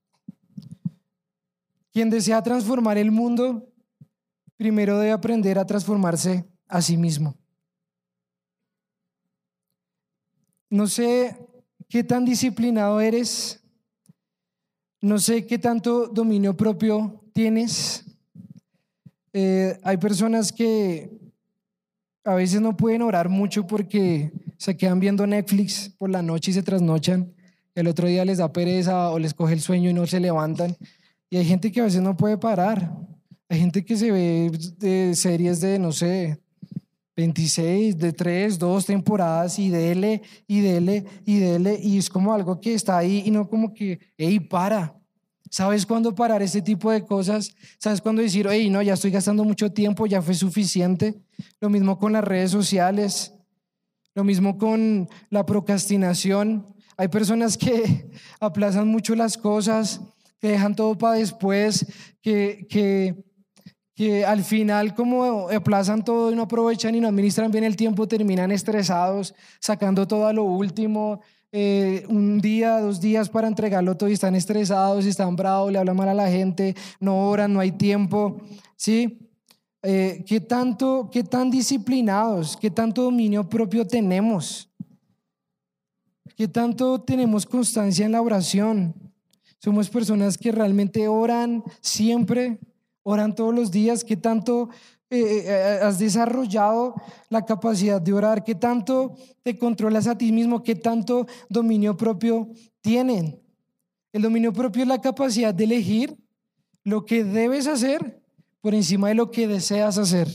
Quien 1.91 2.10
desea 2.10 2.41
transformar 2.41 2.98
el 2.98 3.12
mundo, 3.12 3.68
primero 4.56 4.98
debe 4.98 5.12
aprender 5.12 5.60
a 5.60 5.65
transformarse 5.65 6.46
a 6.68 6.82
sí 6.82 6.96
mismo. 6.96 7.36
No 10.70 10.88
sé 10.88 11.49
qué 11.89 12.03
tan 12.03 12.24
disciplinado 12.24 13.01
eres, 13.01 13.60
no 15.01 15.17
sé 15.17 15.46
qué 15.46 15.58
tanto 15.58 16.08
dominio 16.08 16.55
propio 16.55 17.24
tienes. 17.34 18.05
Eh, 19.34 19.77
hay 19.84 19.98
personas 19.98 20.51
que 20.51 21.10
a 22.24 22.36
veces 22.36 22.62
no 22.62 22.77
pueden 22.77 23.01
orar 23.01 23.27
mucho 23.27 23.65
porque 23.65 24.31
se 24.58 24.77
quedan 24.77 25.00
viendo 25.00 25.25
Netflix 25.25 25.89
por 25.98 26.10
la 26.10 26.22
noche 26.22 26.51
y 26.51 26.53
se 26.53 26.63
trasnochan. 26.63 27.34
El 27.74 27.88
otro 27.88 28.08
día 28.08 28.25
les 28.25 28.38
da 28.38 28.51
pereza 28.51 29.10
o 29.10 29.19
les 29.19 29.34
coge 29.34 29.53
el 29.53 29.62
sueño 29.62 29.89
y 29.89 29.93
no 29.93 30.05
se 30.05 30.19
levantan. 30.19 30.75
Y 31.29 31.38
hay 31.38 31.46
gente 31.46 31.72
que 31.72 31.79
a 31.79 31.86
veces 31.86 32.01
no 32.01 32.17
puede 32.17 32.38
parar. 32.38 32.93
Hay 33.48 33.60
gente 33.60 33.84
que 33.84 33.96
se 33.96 34.12
ve 34.12 34.51
de 34.77 35.15
series 35.15 35.62
de, 35.62 35.79
no 35.79 35.91
sé, 35.91 36.39
26, 37.19 37.97
de 37.97 38.13
3, 38.13 38.57
2 38.57 38.85
temporadas 38.85 39.59
y 39.59 39.69
dele, 39.69 40.21
y 40.47 40.61
dele, 40.61 41.03
y 41.25 41.39
dele, 41.39 41.77
y 41.81 41.97
es 41.97 42.09
como 42.09 42.33
algo 42.33 42.61
que 42.61 42.73
está 42.73 42.97
ahí 42.97 43.23
y 43.25 43.31
no 43.31 43.49
como 43.49 43.73
que, 43.73 43.99
hey, 44.17 44.39
para. 44.39 44.95
¿Sabes 45.49 45.85
cuándo 45.85 46.15
parar 46.15 46.41
este 46.41 46.61
tipo 46.61 46.89
de 46.91 47.03
cosas? 47.05 47.53
¿Sabes 47.77 47.99
cuándo 47.99 48.21
decir, 48.21 48.47
hey, 48.49 48.69
no, 48.69 48.81
ya 48.81 48.93
estoy 48.93 49.11
gastando 49.11 49.43
mucho 49.43 49.69
tiempo, 49.69 50.05
ya 50.05 50.21
fue 50.21 50.33
suficiente? 50.33 51.19
Lo 51.59 51.69
mismo 51.69 51.99
con 51.99 52.13
las 52.13 52.23
redes 52.23 52.51
sociales, 52.51 53.33
lo 54.15 54.23
mismo 54.23 54.57
con 54.57 55.09
la 55.29 55.45
procrastinación. 55.45 56.67
Hay 56.95 57.09
personas 57.09 57.57
que 57.57 58.11
aplazan 58.39 58.88
mucho 58.88 59.13
las 59.13 59.38
cosas, 59.38 59.99
que 60.39 60.49
dejan 60.49 60.73
todo 60.73 60.97
para 60.97 61.15
después, 61.15 61.85
que, 62.21 62.65
que, 62.69 63.25
que 64.00 64.24
al 64.24 64.46
final 64.46 64.96
como 64.96 65.50
aplazan 65.50 66.06
todo 66.06 66.32
y 66.32 66.36
no 66.38 66.44
aprovechan 66.44 66.96
y 66.96 67.01
no 67.01 67.10
administran 67.10 67.51
bien 67.51 67.65
el 67.65 67.75
tiempo, 67.75 68.08
terminan 68.08 68.50
estresados, 68.50 69.36
sacando 69.60 70.08
todo 70.08 70.25
a 70.25 70.32
lo 70.32 70.46
último, 70.46 71.20
eh, 71.51 72.06
un 72.08 72.39
día, 72.39 72.79
dos 72.79 73.01
días 73.01 73.27
para 73.27 73.50
entregarlo 73.50 73.98
todo 73.98 74.08
y 74.08 74.13
están 74.13 74.36
estresados, 74.36 75.06
y 75.06 75.10
están 75.10 75.36
bravos, 75.36 75.74
le 75.74 75.79
hablan 75.79 75.98
mal 75.98 76.08
a 76.08 76.13
la 76.13 76.29
gente, 76.29 76.77
no 77.01 77.27
oran, 77.27 77.51
no 77.53 77.60
hay 77.60 77.74
tiempo, 77.74 78.38
¿sí? 78.77 79.20
Eh, 79.84 80.24
¿qué, 80.25 80.39
tanto, 80.39 81.10
¿Qué 81.12 81.25
tan 81.25 81.51
disciplinados, 81.51 82.56
qué 82.56 82.72
tanto 82.72 83.03
dominio 83.03 83.50
propio 83.50 83.86
tenemos? 83.86 84.70
¿Qué 86.38 86.48
tanto 86.48 87.01
tenemos 87.01 87.46
constancia 87.46 88.06
en 88.06 88.13
la 88.13 88.22
oración? 88.22 88.96
Somos 89.58 89.89
personas 89.89 90.38
que 90.38 90.53
realmente 90.53 91.10
oran 91.10 91.65
siempre, 91.82 92.62
oran 93.09 93.33
todos 93.33 93.53
los 93.53 93.71
días. 93.71 94.03
¿Qué 94.03 94.15
tanto 94.15 94.69
eh, 95.09 95.43
eh, 95.45 95.79
has 95.81 95.97
desarrollado 95.97 96.93
la 97.29 97.43
capacidad 97.43 97.99
de 97.99 98.13
orar? 98.13 98.43
¿Qué 98.43 98.55
tanto 98.55 99.15
te 99.41 99.57
controlas 99.57 100.05
a 100.07 100.17
ti 100.17 100.31
mismo? 100.31 100.61
¿Qué 100.61 100.75
tanto 100.75 101.25
dominio 101.49 101.97
propio 101.97 102.49
tienen? 102.81 103.39
El 104.13 104.21
dominio 104.21 104.53
propio 104.53 104.83
es 104.83 104.87
la 104.87 105.01
capacidad 105.01 105.53
de 105.53 105.63
elegir 105.63 106.17
lo 106.83 107.05
que 107.05 107.23
debes 107.23 107.67
hacer 107.67 108.21
por 108.61 108.75
encima 108.75 109.07
de 109.07 109.15
lo 109.15 109.31
que 109.31 109.47
deseas 109.47 109.97
hacer. 109.97 110.27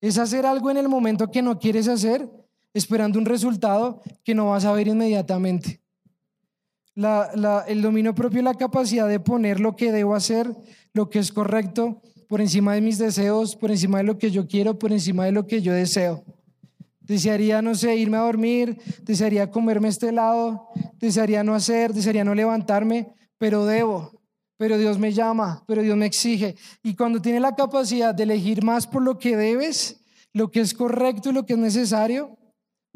Es 0.00 0.18
hacer 0.18 0.46
algo 0.46 0.70
en 0.70 0.78
el 0.78 0.88
momento 0.88 1.30
que 1.30 1.42
no 1.42 1.60
quieres 1.60 1.86
hacer, 1.86 2.28
esperando 2.74 3.20
un 3.20 3.26
resultado 3.26 4.00
que 4.24 4.34
no 4.34 4.50
vas 4.50 4.64
a 4.64 4.72
ver 4.72 4.88
inmediatamente. 4.88 5.81
El 6.94 7.82
dominio 7.82 8.14
propio 8.14 8.38
es 8.38 8.44
la 8.44 8.54
capacidad 8.54 9.08
de 9.08 9.20
poner 9.20 9.60
lo 9.60 9.76
que 9.76 9.92
debo 9.92 10.14
hacer, 10.14 10.54
lo 10.92 11.08
que 11.08 11.18
es 11.18 11.32
correcto, 11.32 12.02
por 12.28 12.40
encima 12.40 12.74
de 12.74 12.80
mis 12.80 12.98
deseos, 12.98 13.56
por 13.56 13.70
encima 13.70 13.98
de 13.98 14.04
lo 14.04 14.18
que 14.18 14.30
yo 14.30 14.46
quiero, 14.46 14.78
por 14.78 14.92
encima 14.92 15.24
de 15.24 15.32
lo 15.32 15.46
que 15.46 15.62
yo 15.62 15.72
deseo. 15.72 16.24
Desearía, 17.00 17.60
no 17.62 17.74
sé, 17.74 17.96
irme 17.96 18.16
a 18.16 18.20
dormir, 18.20 18.78
desearía 19.02 19.50
comerme 19.50 19.88
este 19.88 20.08
helado, 20.08 20.68
desearía 20.98 21.42
no 21.42 21.54
hacer, 21.54 21.92
desearía 21.92 22.24
no 22.24 22.34
levantarme, 22.34 23.12
pero 23.38 23.66
debo, 23.66 24.22
pero 24.56 24.78
Dios 24.78 24.98
me 24.98 25.12
llama, 25.12 25.64
pero 25.66 25.82
Dios 25.82 25.96
me 25.96 26.06
exige. 26.06 26.56
Y 26.82 26.94
cuando 26.94 27.20
tienes 27.20 27.42
la 27.42 27.54
capacidad 27.54 28.14
de 28.14 28.22
elegir 28.22 28.62
más 28.62 28.86
por 28.86 29.02
lo 29.02 29.18
que 29.18 29.36
debes, 29.36 30.00
lo 30.32 30.50
que 30.50 30.60
es 30.60 30.72
correcto 30.72 31.30
y 31.30 31.32
lo 31.32 31.44
que 31.44 31.54
es 31.54 31.58
necesario, 31.58 32.38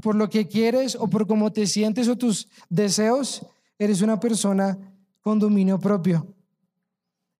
por 0.02 0.14
lo 0.14 0.30
que 0.30 0.46
quieres 0.46 0.94
o 0.94 1.08
por 1.08 1.26
cómo 1.26 1.52
te 1.52 1.66
sientes 1.66 2.08
o 2.08 2.16
tus 2.16 2.48
deseos, 2.68 3.44
eres 3.78 4.02
una 4.02 4.18
persona 4.18 4.78
con 5.21 5.38
dominio 5.38 5.78
propio. 5.78 6.26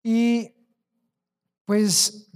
Y 0.03 0.53
pues 1.65 2.29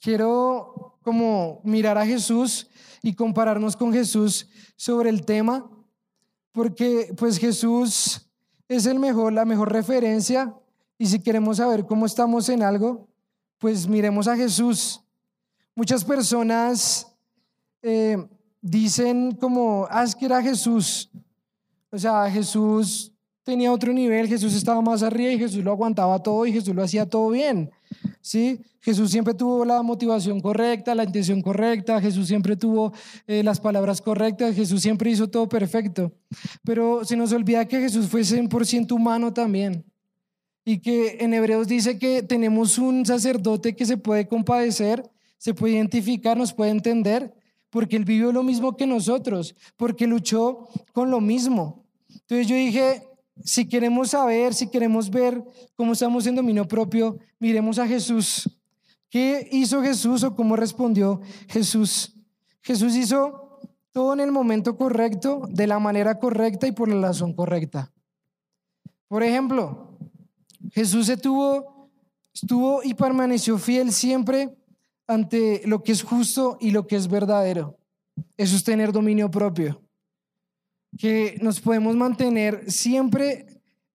quiero 0.00 0.98
como 1.02 1.60
mirar 1.64 1.98
a 1.98 2.06
Jesús 2.06 2.68
y 3.02 3.14
compararnos 3.14 3.76
con 3.76 3.92
Jesús 3.92 4.48
sobre 4.76 5.10
el 5.10 5.24
tema, 5.24 5.70
porque 6.52 7.12
pues 7.16 7.38
Jesús 7.38 8.30
es 8.68 8.86
el 8.86 8.98
mejor, 8.98 9.32
la 9.32 9.44
mejor 9.44 9.72
referencia 9.72 10.54
y 10.98 11.06
si 11.06 11.20
queremos 11.20 11.58
saber 11.58 11.86
cómo 11.86 12.06
estamos 12.06 12.48
en 12.48 12.62
algo, 12.62 13.08
pues 13.58 13.86
miremos 13.88 14.28
a 14.28 14.36
Jesús. 14.36 15.02
Muchas 15.74 16.04
personas 16.04 17.08
eh, 17.82 18.16
dicen 18.60 19.32
como, 19.32 19.86
haz 19.90 20.14
ah, 20.14 20.18
que 20.18 20.26
era 20.26 20.42
Jesús. 20.42 21.10
O 21.94 21.98
sea, 21.98 22.28
Jesús 22.28 23.12
tenía 23.44 23.70
otro 23.70 23.92
nivel, 23.92 24.26
Jesús 24.26 24.52
estaba 24.54 24.80
más 24.80 25.04
arriba 25.04 25.30
y 25.30 25.38
Jesús 25.38 25.62
lo 25.62 25.70
aguantaba 25.70 26.20
todo 26.20 26.44
y 26.44 26.52
Jesús 26.52 26.74
lo 26.74 26.82
hacía 26.82 27.08
todo 27.08 27.30
bien. 27.30 27.70
¿sí? 28.20 28.58
Jesús 28.80 29.12
siempre 29.12 29.34
tuvo 29.34 29.64
la 29.64 29.80
motivación 29.82 30.40
correcta, 30.40 30.94
la 30.94 31.04
intención 31.04 31.40
correcta, 31.40 32.00
Jesús 32.00 32.26
siempre 32.26 32.56
tuvo 32.56 32.92
eh, 33.26 33.42
las 33.44 33.60
palabras 33.60 34.00
correctas, 34.00 34.56
Jesús 34.56 34.82
siempre 34.82 35.10
hizo 35.10 35.28
todo 35.28 35.48
perfecto. 35.48 36.10
Pero 36.64 37.04
se 37.04 37.16
nos 37.16 37.32
olvida 37.32 37.68
que 37.68 37.80
Jesús 37.80 38.08
fue 38.08 38.22
100% 38.22 38.90
humano 38.92 39.32
también. 39.32 39.84
Y 40.64 40.78
que 40.78 41.18
en 41.20 41.32
Hebreos 41.32 41.68
dice 41.68 41.98
que 41.98 42.22
tenemos 42.22 42.78
un 42.78 43.06
sacerdote 43.06 43.76
que 43.76 43.86
se 43.86 43.98
puede 43.98 44.26
compadecer, 44.26 45.08
se 45.36 45.54
puede 45.54 45.74
identificar, 45.74 46.36
nos 46.36 46.54
puede 46.54 46.70
entender, 46.72 47.34
porque 47.68 47.96
él 47.96 48.04
vivió 48.04 48.32
lo 48.32 48.42
mismo 48.42 48.76
que 48.76 48.86
nosotros, 48.86 49.54
porque 49.76 50.06
luchó 50.06 50.68
con 50.92 51.10
lo 51.10 51.20
mismo. 51.20 51.83
Entonces 52.26 52.46
yo 52.46 52.56
dije, 52.56 53.06
si 53.42 53.68
queremos 53.68 54.10
saber, 54.10 54.54
si 54.54 54.68
queremos 54.68 55.10
ver 55.10 55.42
cómo 55.76 55.92
estamos 55.92 56.26
en 56.26 56.36
dominio 56.36 56.66
propio, 56.66 57.18
miremos 57.38 57.78
a 57.78 57.86
Jesús. 57.86 58.48
¿Qué 59.10 59.48
hizo 59.52 59.82
Jesús 59.82 60.24
o 60.24 60.34
cómo 60.34 60.56
respondió 60.56 61.20
Jesús? 61.48 62.14
Jesús 62.62 62.96
hizo 62.96 63.60
todo 63.92 64.14
en 64.14 64.20
el 64.20 64.32
momento 64.32 64.76
correcto, 64.76 65.42
de 65.50 65.66
la 65.66 65.78
manera 65.78 66.18
correcta 66.18 66.66
y 66.66 66.72
por 66.72 66.88
la 66.88 67.08
razón 67.08 67.34
correcta. 67.34 67.92
Por 69.06 69.22
ejemplo, 69.22 69.98
Jesús 70.72 71.08
estuvo, 71.08 71.90
estuvo 72.32 72.82
y 72.82 72.94
permaneció 72.94 73.58
fiel 73.58 73.92
siempre 73.92 74.56
ante 75.06 75.62
lo 75.66 75.82
que 75.82 75.92
es 75.92 76.02
justo 76.02 76.56
y 76.60 76.70
lo 76.70 76.86
que 76.86 76.96
es 76.96 77.06
verdadero. 77.06 77.78
Eso 78.36 78.56
es 78.56 78.64
tener 78.64 78.90
dominio 78.90 79.30
propio 79.30 79.83
que 80.98 81.38
nos 81.40 81.60
podemos 81.60 81.96
mantener 81.96 82.70
siempre 82.70 83.46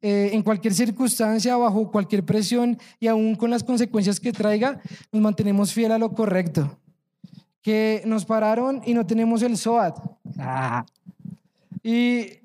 eh, 0.01 0.29
en 0.31 0.43
cualquier 0.43 0.73
circunstancia, 0.73 1.57
bajo 1.57 1.91
cualquier 1.91 2.23
presión 2.23 2.77
y 2.99 3.07
aún 3.07 3.35
con 3.35 3.49
las 3.49 3.63
consecuencias 3.63 4.19
que 4.19 4.31
traiga, 4.31 4.79
nos 5.11 5.21
mantenemos 5.21 5.73
fiel 5.73 5.91
a 5.91 5.97
lo 5.97 6.13
correcto. 6.13 6.77
Que 7.61 8.01
nos 8.05 8.23
pararon 8.23 8.81
y 8.85 8.93
no 8.93 9.05
tenemos 9.05 9.41
el 9.41 9.57
SOAT. 9.57 9.99
Ah. 10.37 10.85
Y 11.83 12.39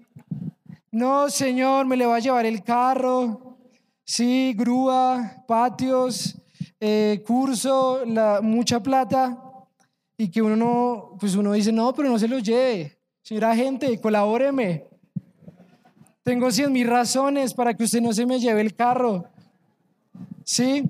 no, 0.90 1.30
señor, 1.30 1.86
me 1.86 1.96
le 1.96 2.06
va 2.06 2.16
a 2.16 2.20
llevar 2.20 2.44
el 2.46 2.62
carro. 2.64 3.56
Sí, 4.04 4.52
grúa, 4.56 5.44
patios, 5.46 6.36
eh, 6.80 7.22
curso, 7.26 8.04
la, 8.04 8.40
mucha 8.42 8.82
plata. 8.82 9.40
Y 10.16 10.28
que 10.28 10.42
uno 10.42 10.56
no, 10.56 11.16
pues 11.18 11.36
uno 11.36 11.52
dice, 11.52 11.72
no, 11.72 11.92
pero 11.94 12.08
no 12.08 12.18
se 12.18 12.28
lo 12.28 12.38
lleve. 12.38 12.93
Señora 13.24 13.56
gente, 13.56 13.98
colabóreme. 14.02 14.84
Tengo 16.22 16.50
cien 16.50 16.70
mil 16.70 16.86
razones 16.86 17.54
para 17.54 17.72
que 17.72 17.84
usted 17.84 18.02
no 18.02 18.12
se 18.12 18.26
me 18.26 18.38
lleve 18.38 18.60
el 18.60 18.74
carro. 18.74 19.24
Sí, 20.44 20.84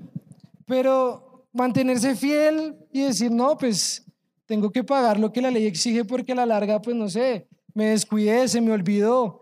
pero 0.66 1.46
mantenerse 1.52 2.16
fiel 2.16 2.76
y 2.92 3.02
decir, 3.02 3.30
no, 3.30 3.56
pues 3.56 4.04
tengo 4.46 4.72
que 4.72 4.82
pagar 4.82 5.20
lo 5.20 5.32
que 5.32 5.40
la 5.40 5.52
ley 5.52 5.64
exige 5.66 6.04
porque 6.04 6.32
a 6.32 6.34
la 6.34 6.44
larga, 6.44 6.82
pues 6.82 6.96
no 6.96 7.08
sé, 7.08 7.46
me 7.72 7.90
descuidé, 7.90 8.48
se 8.48 8.60
me 8.60 8.72
olvidó, 8.72 9.40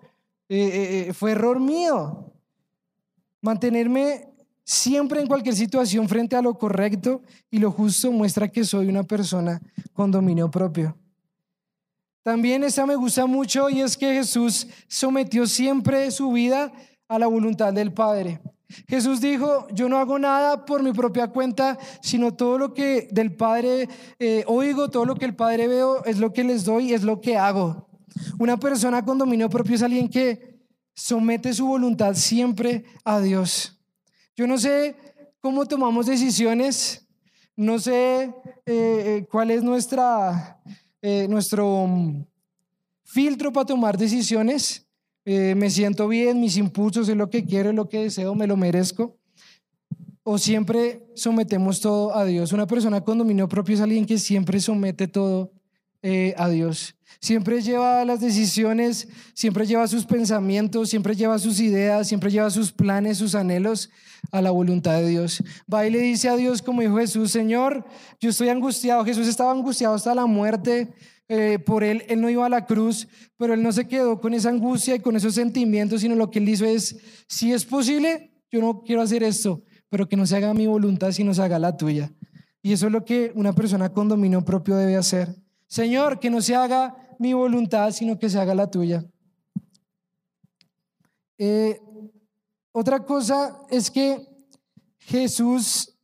eh, 0.51 0.59
eh, 0.59 1.07
eh, 1.09 1.13
fue 1.15 1.31
error 1.31 1.59
mío. 1.59 2.31
Mantenerme 3.41 4.29
siempre 4.65 5.23
en 5.23 5.29
cualquier 5.29 5.57
situación 5.57 6.07
frente 6.11 6.37
a 6.37 6.43
lo 6.43 6.59
correcto 6.59 7.23
y 7.51 7.57
lo 7.57 7.71
justo 7.71 8.13
muestra 8.13 8.49
que 8.49 8.65
soy 8.65 8.89
una 8.89 9.03
persona 9.03 9.63
con 9.95 10.11
dominio 10.11 10.51
propio. 10.51 10.95
También 12.23 12.63
esa 12.63 12.87
me 12.87 12.95
gusta 12.95 13.27
mucho 13.27 13.69
y 13.69 13.81
es 13.81 13.97
que 13.97 14.15
Jesús 14.15 14.69
sometió 14.87 15.47
siempre 15.47 16.11
su 16.11 16.31
vida 16.31 16.73
a 17.09 17.19
la 17.19 17.27
voluntad 17.27 17.73
del 17.73 17.93
Padre. 17.93 18.41
Jesús 18.89 19.21
dijo, 19.21 19.67
yo 19.73 19.89
no 19.89 19.99
hago 19.99 20.19
nada 20.19 20.65
por 20.65 20.83
mi 20.83 20.93
propia 20.93 21.29
cuenta, 21.29 21.79
sino 22.01 22.33
todo 22.35 22.59
lo 22.59 22.73
que 22.73 23.09
del 23.11 23.35
Padre 23.35 23.89
eh, 24.19 24.45
oigo, 24.47 24.89
todo 24.89 25.05
lo 25.05 25.15
que 25.15 25.25
el 25.25 25.35
Padre 25.35 25.69
veo, 25.69 26.05
es 26.05 26.19
lo 26.19 26.33
que 26.33 26.45
les 26.45 26.65
doy 26.65 26.93
es 26.95 27.03
lo 27.03 27.21
que 27.21 27.37
hago. 27.37 27.89
Una 28.39 28.57
persona 28.57 29.05
con 29.05 29.19
dominio 29.19 29.51
propio 29.51 29.75
es 29.75 29.83
alguien 29.83 30.09
que 30.09 30.61
somete 30.95 31.53
su 31.53 31.67
voluntad 31.67 32.15
siempre 32.15 32.85
a 33.05 33.21
Dios. 33.21 33.79
Yo 34.37 34.47
no 34.47 34.59
sé 34.59 34.97
cómo 35.41 35.67
tomamos 35.67 36.07
decisiones, 36.07 37.07
no 37.57 37.79
sé 37.79 38.23
eh, 38.25 38.33
eh, 38.67 39.27
cuál 39.31 39.51
es 39.51 39.63
nuestra 39.63 40.63
eh, 41.03 41.27
nuestro 41.29 41.87
mm, 41.87 42.25
filtro 43.03 43.53
para 43.53 43.67
tomar 43.67 43.99
decisiones. 43.99 44.87
Eh, 45.25 45.55
me 45.55 45.69
siento 45.71 46.09
bien, 46.09 46.41
mis 46.41 46.57
impulsos 46.57 47.09
es 47.09 47.17
lo 47.17 47.29
que 47.29 47.45
quiero, 47.45 47.71
es 47.71 47.77
lo 47.77 47.89
que 47.89 48.05
deseo, 48.05 48.35
me 48.35 48.47
lo 48.47 48.57
merezco. 48.57 49.19
o 50.25 50.39
siempre 50.39 51.05
sometemos 51.17 51.81
todo 51.81 52.17
a 52.17 52.25
Dios. 52.25 52.53
Una 52.53 52.67
persona 52.67 53.01
con 53.01 53.19
dominio 53.19 53.49
propio 53.49 53.75
es 53.75 53.81
alguien 53.81 54.07
que 54.07 54.19
siempre 54.19 54.61
somete 54.61 55.09
todo 55.09 55.53
eh, 56.01 56.35
a 56.37 56.49
Dios. 56.49 56.95
Siempre 57.21 57.63
lleva 57.63 58.05
las 58.05 58.21
decisiones, 58.21 59.09
siempre 59.35 59.67
lleva 59.67 59.87
sus 59.87 60.05
pensamientos, 60.05 60.91
siempre 60.91 61.15
lleva 61.15 61.39
sus 61.39 61.61
ideas, 61.61 62.09
siempre 62.09 62.31
lleva 62.31 62.51
sus 62.51 62.73
planes, 62.73 63.19
sus 63.19 63.35
anhelos 63.35 63.91
a 64.31 64.43
la 64.43 64.51
voluntad 64.51 64.95
de 64.95 65.09
Dios. 65.09 65.43
Va 65.73 65.87
y 65.87 65.91
le 65.91 65.99
dice 65.99 66.29
a 66.29 66.37
Dios 66.37 66.63
como 66.63 66.81
dijo 66.81 66.97
Jesús, 66.97 67.31
Señor, 67.31 67.85
yo 68.21 68.31
estoy 68.31 68.49
angustiado. 68.49 69.05
Jesús 69.05 69.27
estaba 69.27 69.53
angustiado 69.53 69.95
hasta 69.95 70.15
la 70.15 70.27
muerte. 70.27 70.93
Eh, 71.29 71.59
por 71.59 71.83
él, 71.83 72.05
él 72.09 72.21
no 72.21 72.29
iba 72.29 72.45
a 72.45 72.51
la 72.51 72.67
cruz, 72.67 73.09
pero 73.39 73.55
él 73.55 73.63
no 73.63 73.73
se 73.73 73.89
quedó 73.89 74.21
con 74.21 74.35
esa 74.35 74.51
angustia 74.51 74.97
y 74.97 75.01
con 75.01 75.17
esos 75.17 75.35
sentimientos, 75.35 76.03
sino 76.03 76.15
lo 76.15 76.31
que 76.31 76.41
él 76.41 76.49
hizo 76.49 76.67
es, 76.67 76.97
si 77.27 77.53
es 77.53 77.65
posible, 77.65 78.35
yo 78.51 78.61
no 78.61 78.83
quiero 78.83 79.01
hacer 79.01 79.23
esto, 79.23 79.63
pero 79.89 80.07
que 80.09 80.17
no 80.17 80.27
se 80.27 80.37
haga 80.37 80.53
mi 80.53 80.67
voluntad, 80.67 81.11
sino 81.13 81.33
se 81.33 81.41
haga 81.41 81.59
la 81.59 81.77
tuya. 81.77 82.13
Y 82.63 82.73
eso 82.73 82.87
es 82.87 82.93
lo 82.93 83.05
que 83.05 83.33
una 83.35 83.55
persona 83.55 83.93
con 83.93 84.09
dominio 84.09 84.45
propio 84.45 84.77
debe 84.77 84.97
hacer. 84.97 85.35
Señor, 85.73 86.21
que 86.21 86.29
no 86.29 86.43
se 86.43 86.55
haga 86.55 86.95
mi 87.19 87.33
voluntad, 87.33 87.93
sino 87.93 88.19
que 88.19 88.29
se 88.29 88.39
haga 88.39 88.55
la 88.55 88.71
tuya. 88.71 89.07
Eh, 91.39 91.81
otra 92.73 93.07
cosa 93.07 93.59
es 93.71 93.91
que 93.91 94.21
Jesús, 94.99 95.97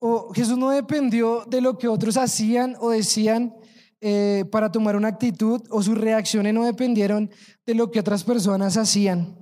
o 0.00 0.32
Jesús 0.34 0.58
no 0.58 0.70
dependió 0.70 1.44
de 1.44 1.60
lo 1.60 1.78
que 1.78 1.86
otros 1.86 2.16
hacían 2.16 2.74
o 2.80 2.90
decían 2.90 3.54
eh, 4.00 4.44
para 4.50 4.72
tomar 4.72 4.96
una 4.96 5.06
actitud, 5.06 5.62
o 5.70 5.80
sus 5.80 5.96
reacciones 5.96 6.52
no 6.52 6.64
dependieron 6.64 7.30
de 7.64 7.74
lo 7.74 7.92
que 7.92 8.00
otras 8.00 8.24
personas 8.24 8.76
hacían. 8.76 9.38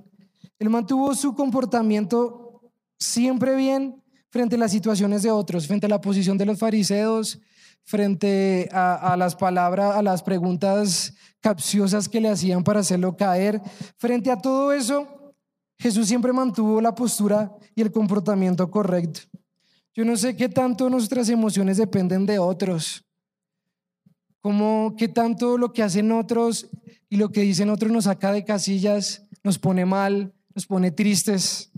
Él 0.59 0.69
mantuvo 0.69 1.15
su 1.15 1.33
comportamiento 1.33 2.61
siempre 2.99 3.55
bien 3.55 4.03
frente 4.29 4.55
a 4.55 4.59
las 4.59 4.71
situaciones 4.71 5.23
de 5.23 5.31
otros, 5.31 5.65
frente 5.65 5.87
a 5.87 5.89
la 5.89 5.99
posición 5.99 6.37
de 6.37 6.45
los 6.45 6.59
fariseos, 6.59 7.39
frente 7.85 8.69
a, 8.71 9.15
las 9.17 9.35
palabras, 9.35 9.95
a 9.95 10.01
las 10.01 10.23
preguntas 10.23 11.13
capciosas 11.41 12.07
que 12.07 12.21
le 12.21 12.29
hacían 12.29 12.63
para 12.63 12.79
hacerlo 12.79 13.15
caer. 13.17 13.61
Frente 13.97 14.31
a 14.31 14.37
todo 14.37 14.71
eso, 14.71 15.33
Jesús 15.77 16.07
siempre 16.07 16.31
mantuvo 16.31 16.79
la 16.81 16.95
postura 16.95 17.51
y 17.75 17.81
el 17.81 17.91
comportamiento 17.91 18.69
correcto. 18.71 19.21
Yo 19.93 20.05
no 20.05 20.17
sé 20.17 20.35
qué 20.35 20.49
tanto 20.49 20.89
nuestras 20.89 21.29
emociones 21.29 21.77
dependen 21.77 22.25
de 22.25 22.39
otros, 22.39 23.05
como 24.41 24.95
qué 24.97 25.07
tanto 25.07 25.57
lo 25.57 25.71
que 25.71 25.83
hacen 25.83 26.11
otros 26.11 26.69
y 27.09 27.17
lo 27.17 27.29
que 27.29 27.41
dicen 27.41 27.69
otros 27.69 27.91
nos 27.91 28.05
saca 28.05 28.31
de 28.31 28.43
casillas, 28.43 29.27
nos 29.43 29.59
pone 29.59 29.85
mal, 29.85 30.33
nos 30.55 30.65
pone 30.65 30.89
tristes. 30.89 31.71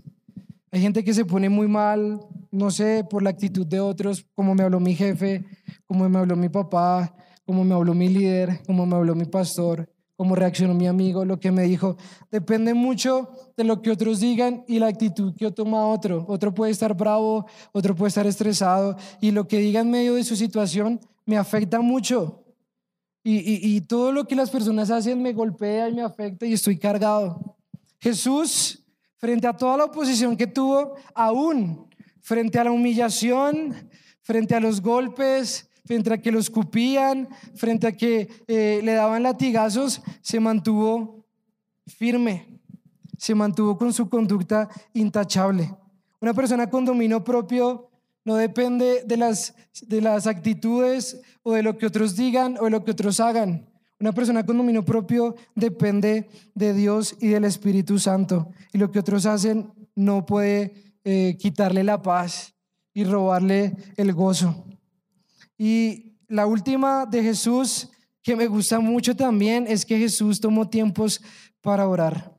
Hay 0.70 0.80
gente 0.80 1.04
que 1.04 1.12
se 1.12 1.24
pone 1.24 1.48
muy 1.48 1.68
mal, 1.68 2.20
no 2.50 2.70
sé, 2.70 3.04
por 3.08 3.22
la 3.22 3.30
actitud 3.30 3.66
de 3.66 3.80
otros, 3.80 4.26
como 4.34 4.54
me 4.54 4.62
habló 4.62 4.80
mi 4.80 4.94
jefe, 4.94 5.44
como 5.86 6.08
me 6.08 6.18
habló 6.18 6.36
mi 6.36 6.48
papá, 6.48 7.14
como 7.44 7.64
me 7.64 7.74
habló 7.74 7.94
mi 7.94 8.08
líder, 8.08 8.62
como 8.66 8.84
me 8.86 8.96
habló 8.96 9.14
mi 9.14 9.24
pastor, 9.24 9.88
cómo 10.16 10.34
reaccionó 10.34 10.74
mi 10.74 10.86
amigo, 10.86 11.24
lo 11.24 11.38
que 11.38 11.52
me 11.52 11.62
dijo. 11.62 11.96
Depende 12.30 12.74
mucho 12.74 13.30
de 13.56 13.64
lo 13.64 13.82
que 13.82 13.90
otros 13.90 14.20
digan 14.20 14.64
y 14.66 14.78
la 14.78 14.88
actitud 14.88 15.34
que 15.36 15.50
toma 15.52 15.86
otro. 15.86 16.24
Otro 16.28 16.52
puede 16.52 16.72
estar 16.72 16.94
bravo, 16.94 17.46
otro 17.72 17.94
puede 17.94 18.08
estar 18.08 18.26
estresado 18.26 18.96
y 19.20 19.30
lo 19.30 19.46
que 19.46 19.58
diga 19.58 19.80
en 19.80 19.90
medio 19.90 20.14
de 20.14 20.24
su 20.24 20.34
situación 20.36 21.00
me 21.24 21.36
afecta 21.36 21.80
mucho. 21.80 22.42
Y, 23.22 23.76
y 23.76 23.80
todo 23.80 24.12
lo 24.12 24.26
que 24.26 24.36
las 24.36 24.50
personas 24.50 24.90
hacen 24.90 25.20
me 25.20 25.32
golpea 25.32 25.88
y 25.88 25.94
me 25.94 26.02
afecta 26.02 26.46
y 26.46 26.52
estoy 26.52 26.78
cargado. 26.78 27.56
Jesús 27.98 28.84
frente 29.18 29.46
a 29.46 29.56
toda 29.56 29.76
la 29.76 29.84
oposición 29.84 30.36
que 30.36 30.46
tuvo, 30.46 30.94
aún 31.14 31.88
frente 32.20 32.58
a 32.58 32.64
la 32.64 32.70
humillación, 32.70 33.88
frente 34.22 34.54
a 34.54 34.60
los 34.60 34.80
golpes, 34.80 35.68
frente 35.86 36.12
a 36.12 36.18
que 36.18 36.32
lo 36.32 36.38
escupían, 36.38 37.28
frente 37.54 37.86
a 37.86 37.92
que 37.92 38.28
eh, 38.46 38.80
le 38.82 38.92
daban 38.92 39.22
latigazos, 39.22 40.02
se 40.20 40.40
mantuvo 40.40 41.24
firme, 41.86 42.60
se 43.16 43.34
mantuvo 43.34 43.78
con 43.78 43.92
su 43.92 44.08
conducta 44.08 44.68
intachable. 44.92 45.74
Una 46.20 46.34
persona 46.34 46.68
con 46.68 46.84
dominio 46.84 47.22
propio 47.22 47.90
no 48.24 48.34
depende 48.34 49.04
de 49.06 49.16
las, 49.16 49.54
de 49.82 50.00
las 50.00 50.26
actitudes 50.26 51.20
o 51.42 51.52
de 51.52 51.62
lo 51.62 51.78
que 51.78 51.86
otros 51.86 52.16
digan 52.16 52.56
o 52.60 52.64
de 52.64 52.70
lo 52.70 52.84
que 52.84 52.90
otros 52.90 53.20
hagan. 53.20 53.70
Una 53.98 54.12
persona 54.12 54.44
con 54.44 54.58
dominio 54.58 54.84
propio 54.84 55.36
depende 55.54 56.28
de 56.54 56.74
Dios 56.74 57.16
y 57.20 57.28
del 57.28 57.44
Espíritu 57.44 57.98
Santo. 57.98 58.50
Y 58.72 58.78
lo 58.78 58.90
que 58.90 58.98
otros 58.98 59.24
hacen 59.24 59.72
no 59.94 60.26
puede 60.26 60.74
eh, 61.04 61.36
quitarle 61.38 61.82
la 61.84 62.02
paz 62.02 62.54
y 62.92 63.04
robarle 63.04 63.76
el 63.96 64.12
gozo. 64.12 64.66
Y 65.58 66.16
la 66.28 66.46
última 66.46 67.06
de 67.06 67.22
Jesús, 67.22 67.88
que 68.22 68.36
me 68.36 68.46
gusta 68.46 68.80
mucho 68.80 69.14
también, 69.14 69.66
es 69.68 69.84
que 69.84 69.98
Jesús 69.98 70.40
tomó 70.40 70.68
tiempos 70.68 71.20
para 71.60 71.88
orar. 71.88 72.34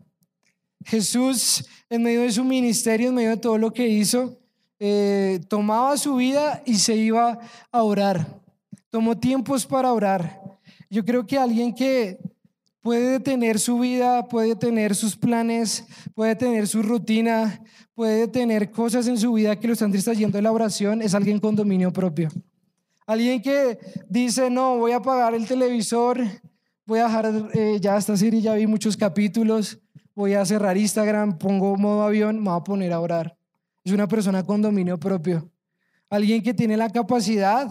Jesús, 0.86 1.65
en 1.89 2.03
medio 2.03 2.21
de 2.21 2.32
su 2.32 2.43
ministerio, 2.43 3.10
en 3.10 3.15
medio 3.15 3.30
de 3.32 3.38
todo 3.38 3.58
lo 3.58 3.73
que 3.73 3.88
hizo, 3.88 4.39
eh, 4.80 5.39
tomaba 5.49 5.97
su 5.97 6.15
vida 6.15 6.62
y 6.65 6.75
se 6.75 6.95
iba 6.95 7.39
a 7.71 7.84
orar. 7.84 8.41
Tomó 8.89 9.17
tiempos 9.17 9.65
para 9.65 9.91
orar. 9.91 10.41
Yo 10.89 11.03
creo 11.03 11.25
que 11.25 11.38
alguien 11.38 11.73
que 11.73 12.19
puede 12.82 13.19
tener 13.19 13.60
su 13.60 13.80
vida, 13.80 14.27
puede 14.27 14.56
tener 14.56 14.95
sus 14.95 15.17
planes, 15.17 15.86
puede 16.15 16.36
tener 16.36 16.67
su 16.67 16.82
rutina, 16.82 17.62
puede 17.93 18.27
tener 18.27 18.71
cosas 18.71 19.08
en 19.08 19.17
su 19.17 19.34
vida 19.34 19.60
que 19.60 19.67
lo 19.67 19.73
están 19.73 19.91
distrayendo 19.91 20.38
de 20.38 20.41
la 20.43 20.51
oración, 20.51 21.01
es 21.01 21.13
alguien 21.13 21.39
con 21.39 21.56
dominio 21.56 21.91
propio. 21.91 22.30
Alguien 23.08 23.41
que 23.41 23.80
dice, 24.10 24.50
no, 24.50 24.78
voy 24.78 24.91
a 24.91 24.98
apagar 24.98 25.34
el 25.34 25.48
televisor, 25.48 26.20
voy 26.86 27.00
a 27.00 27.06
dejar 27.06 27.50
eh, 27.54 27.80
ya 27.80 27.96
esta 27.96 28.17
serie, 28.17 28.41
ya 28.41 28.54
vi 28.54 28.67
muchos 28.67 28.98
capítulos, 28.98 29.80
voy 30.13 30.34
a 30.34 30.46
cerrar 30.46 30.76
Instagram, 30.76 31.38
pongo 31.38 31.78
modo 31.78 32.04
avión, 32.04 32.38
me 32.38 32.50
voy 32.50 32.60
a 32.60 32.63
poner 32.63 32.91
a 32.91 33.00
orar. 33.00 33.38
Es 33.86 33.93
una 33.93 34.10
persona 34.10 34.43
con 34.43 34.62
dominio 34.62 35.00
propio. 35.00 35.50
Alguien 36.10 36.43
que 36.43 36.54
tiene 36.54 36.76
la 36.76 36.89
capacidad 36.89 37.70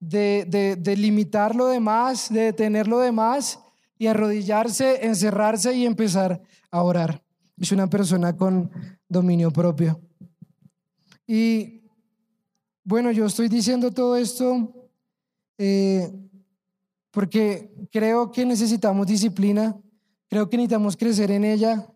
de, 0.00 0.94
limitar 0.96 1.54
lo 1.54 1.68
demás, 1.68 2.28
de 2.28 2.40
detener 2.40 2.88
lo 2.88 2.98
demás 2.98 3.60
y 3.96 4.08
arrodillarse, 4.08 5.06
encerrarse 5.06 5.74
y 5.74 5.86
empezar 5.86 6.42
a 6.72 6.82
orar. 6.82 7.22
Es 7.56 7.70
una 7.70 7.88
persona 7.88 8.36
con 8.36 8.68
dominio 9.08 9.52
propio. 9.52 10.00
Y 11.24 11.81
bueno, 12.84 13.10
yo 13.12 13.26
estoy 13.26 13.48
diciendo 13.48 13.90
todo 13.92 14.16
esto 14.16 14.72
eh, 15.58 16.12
porque 17.10 17.70
creo 17.90 18.32
que 18.32 18.44
necesitamos 18.44 19.06
disciplina, 19.06 19.76
creo 20.28 20.48
que 20.48 20.56
necesitamos 20.56 20.96
crecer 20.96 21.30
en 21.30 21.44
ella, 21.44 21.86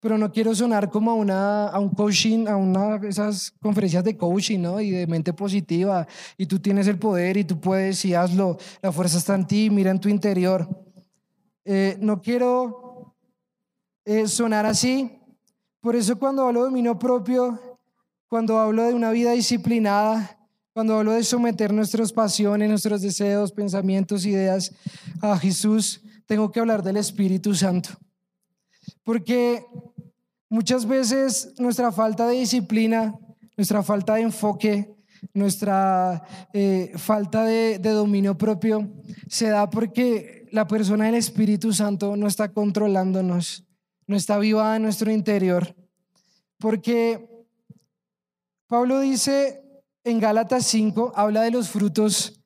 pero 0.00 0.18
no 0.18 0.32
quiero 0.32 0.54
sonar 0.54 0.90
como 0.90 1.12
a, 1.12 1.14
una, 1.14 1.68
a 1.68 1.78
un 1.78 1.90
coaching, 1.90 2.46
a 2.48 2.56
una 2.56 2.96
esas 3.08 3.52
conferencias 3.60 4.02
de 4.04 4.16
coaching, 4.16 4.60
¿no? 4.60 4.80
Y 4.80 4.90
de 4.90 5.06
mente 5.06 5.32
positiva, 5.32 6.06
y 6.36 6.46
tú 6.46 6.58
tienes 6.58 6.88
el 6.88 6.98
poder 6.98 7.36
y 7.36 7.44
tú 7.44 7.60
puedes 7.60 8.04
y 8.04 8.14
hazlo, 8.14 8.58
la 8.82 8.92
fuerza 8.92 9.18
está 9.18 9.34
en 9.34 9.46
ti, 9.46 9.70
mira 9.70 9.90
en 9.90 10.00
tu 10.00 10.08
interior. 10.08 10.68
Eh, 11.64 11.96
no 12.00 12.20
quiero 12.20 13.14
eh, 14.04 14.26
sonar 14.26 14.66
así, 14.66 15.10
por 15.80 15.94
eso 15.96 16.18
cuando 16.18 16.42
hablo 16.46 16.60
de 16.60 16.66
dominio 16.66 16.98
propio, 16.98 17.73
cuando 18.34 18.58
hablo 18.58 18.82
de 18.82 18.94
una 18.94 19.12
vida 19.12 19.30
disciplinada, 19.30 20.36
cuando 20.72 20.98
hablo 20.98 21.12
de 21.12 21.22
someter 21.22 21.72
nuestras 21.72 22.12
pasiones, 22.12 22.68
nuestros 22.68 23.00
deseos, 23.00 23.52
pensamientos, 23.52 24.26
ideas 24.26 24.74
a 25.22 25.38
Jesús, 25.38 26.02
tengo 26.26 26.50
que 26.50 26.58
hablar 26.58 26.82
del 26.82 26.96
Espíritu 26.96 27.54
Santo. 27.54 27.90
Porque 29.04 29.64
Muchas 30.54 30.86
veces 30.86 31.52
nuestra 31.58 31.90
falta 31.90 32.28
de 32.28 32.36
disciplina, 32.36 33.18
nuestra 33.56 33.82
falta 33.82 34.14
de 34.14 34.22
enfoque, 34.22 34.94
nuestra 35.32 36.22
eh, 36.52 36.92
falta 36.96 37.44
de, 37.44 37.78
dominio 37.80 38.38
propio 38.38 38.88
se 39.28 39.48
da 39.48 39.68
porque 39.68 40.46
la 40.52 40.68
persona 40.68 41.06
del 41.06 41.16
Espíritu 41.16 41.72
Santo 41.72 42.16
no 42.16 42.28
está 42.28 42.52
controlándonos, 42.52 43.64
no 44.06 44.14
está 44.14 44.38
viva 44.38 44.76
en 44.76 44.82
nuestro 44.82 45.10
interior. 45.10 45.74
Porque 46.58 47.33
Pablo 48.66 49.00
dice 49.00 49.62
en 50.04 50.20
Gálatas 50.20 50.66
5, 50.66 51.12
habla 51.14 51.42
de 51.42 51.50
los 51.50 51.68
frutos 51.68 52.40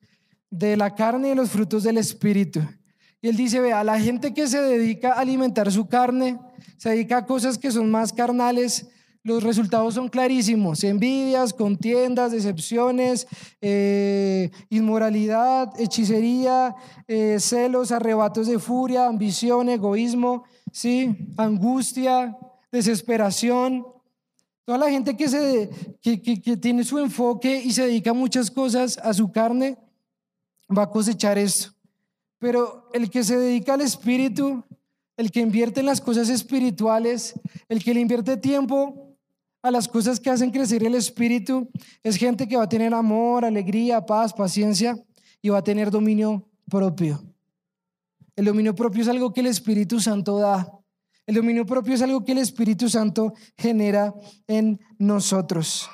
de 0.49 0.75
la 0.77 0.95
carne 0.95 1.27
y 1.27 1.29
de 1.31 1.35
los 1.35 1.49
frutos 1.49 1.83
del 1.83 1.97
Espíritu. 1.97 2.61
Y 3.21 3.29
él 3.29 3.35
dice, 3.35 3.59
vea, 3.59 3.83
la 3.83 3.99
gente 3.99 4.33
que 4.33 4.47
se 4.47 4.61
dedica 4.61 5.13
a 5.13 5.19
alimentar 5.19 5.71
su 5.71 5.87
carne, 5.87 6.39
se 6.77 6.89
dedica 6.89 7.17
a 7.17 7.25
cosas 7.25 7.57
que 7.57 7.71
son 7.71 7.91
más 7.91 8.13
carnales, 8.13 8.87
los 9.23 9.43
resultados 9.43 9.95
son 9.95 10.07
clarísimos. 10.07 10.83
Envidias, 10.83 11.53
contiendas, 11.53 12.31
decepciones, 12.31 13.27
eh, 13.61 14.49
inmoralidad, 14.69 15.71
hechicería, 15.79 16.75
eh, 17.07 17.37
celos, 17.39 17.91
arrebatos 17.91 18.47
de 18.47 18.59
furia, 18.59 19.07
ambición, 19.07 19.69
egoísmo, 19.69 20.43
¿sí? 20.71 21.33
angustia, 21.37 22.37
desesperación. 22.71 23.85
Toda 24.69 24.77
la 24.85 24.91
gente 24.91 25.17
que, 25.17 25.27
se, 25.27 25.67
que, 25.99 26.55
tiene 26.57 26.83
su 26.83 26.99
enfoque 26.99 27.59
y 27.59 27.73
se 27.73 27.87
dedica 27.87 28.11
a 28.11 28.13
muchas 28.13 28.51
cosas, 28.51 28.99
a 28.99 29.15
su 29.15 29.31
carne, 29.31 29.79
va 30.69 30.83
a 30.83 30.91
cosechar 30.91 31.39
esto. 31.39 31.73
Pero 32.37 32.87
el 32.93 33.09
que 33.09 33.23
se 33.23 33.35
dedica 33.35 33.73
al 33.73 33.81
espíritu, 33.81 34.63
el 35.17 35.31
que 35.31 35.39
invierte 35.39 35.79
en 35.79 35.87
las 35.87 35.99
cosas 35.99 36.29
espirituales, 36.29 37.33
el 37.67 37.83
que 37.83 37.95
le 37.95 38.01
invierte 38.01 38.37
tiempo 38.37 39.17
a 39.63 39.71
las 39.71 39.87
cosas 39.87 40.19
que 40.19 40.29
hacen 40.29 40.51
crecer 40.51 40.83
el 40.83 40.93
espíritu, 40.93 41.67
es 42.03 42.15
gente 42.15 42.47
que 42.47 42.55
va 42.55 42.65
a 42.65 42.69
tener 42.69 42.93
amor, 42.93 43.45
alegría, 43.45 44.05
paz, 44.05 44.31
paciencia 44.33 44.95
y 45.41 45.49
va 45.49 45.57
a 45.57 45.63
tener 45.63 45.89
dominio 45.89 46.47
propio. 46.69 47.23
El 48.35 48.45
dominio 48.45 48.75
propio 48.75 49.01
es 49.01 49.07
algo 49.07 49.33
que 49.33 49.39
el 49.39 49.47
Espíritu 49.47 49.99
Santo 49.99 50.37
da. 50.37 50.78
El 51.29 51.35
dominio 51.35 51.63
propio 51.63 51.93
es 51.93 52.01
algo 52.01 52.25
que 52.25 52.31
el 52.31 52.39
Espíritu 52.39 52.89
Santo 52.89 53.35
genera 53.55 54.15
en 54.47 54.79
nosotros. 54.97 55.87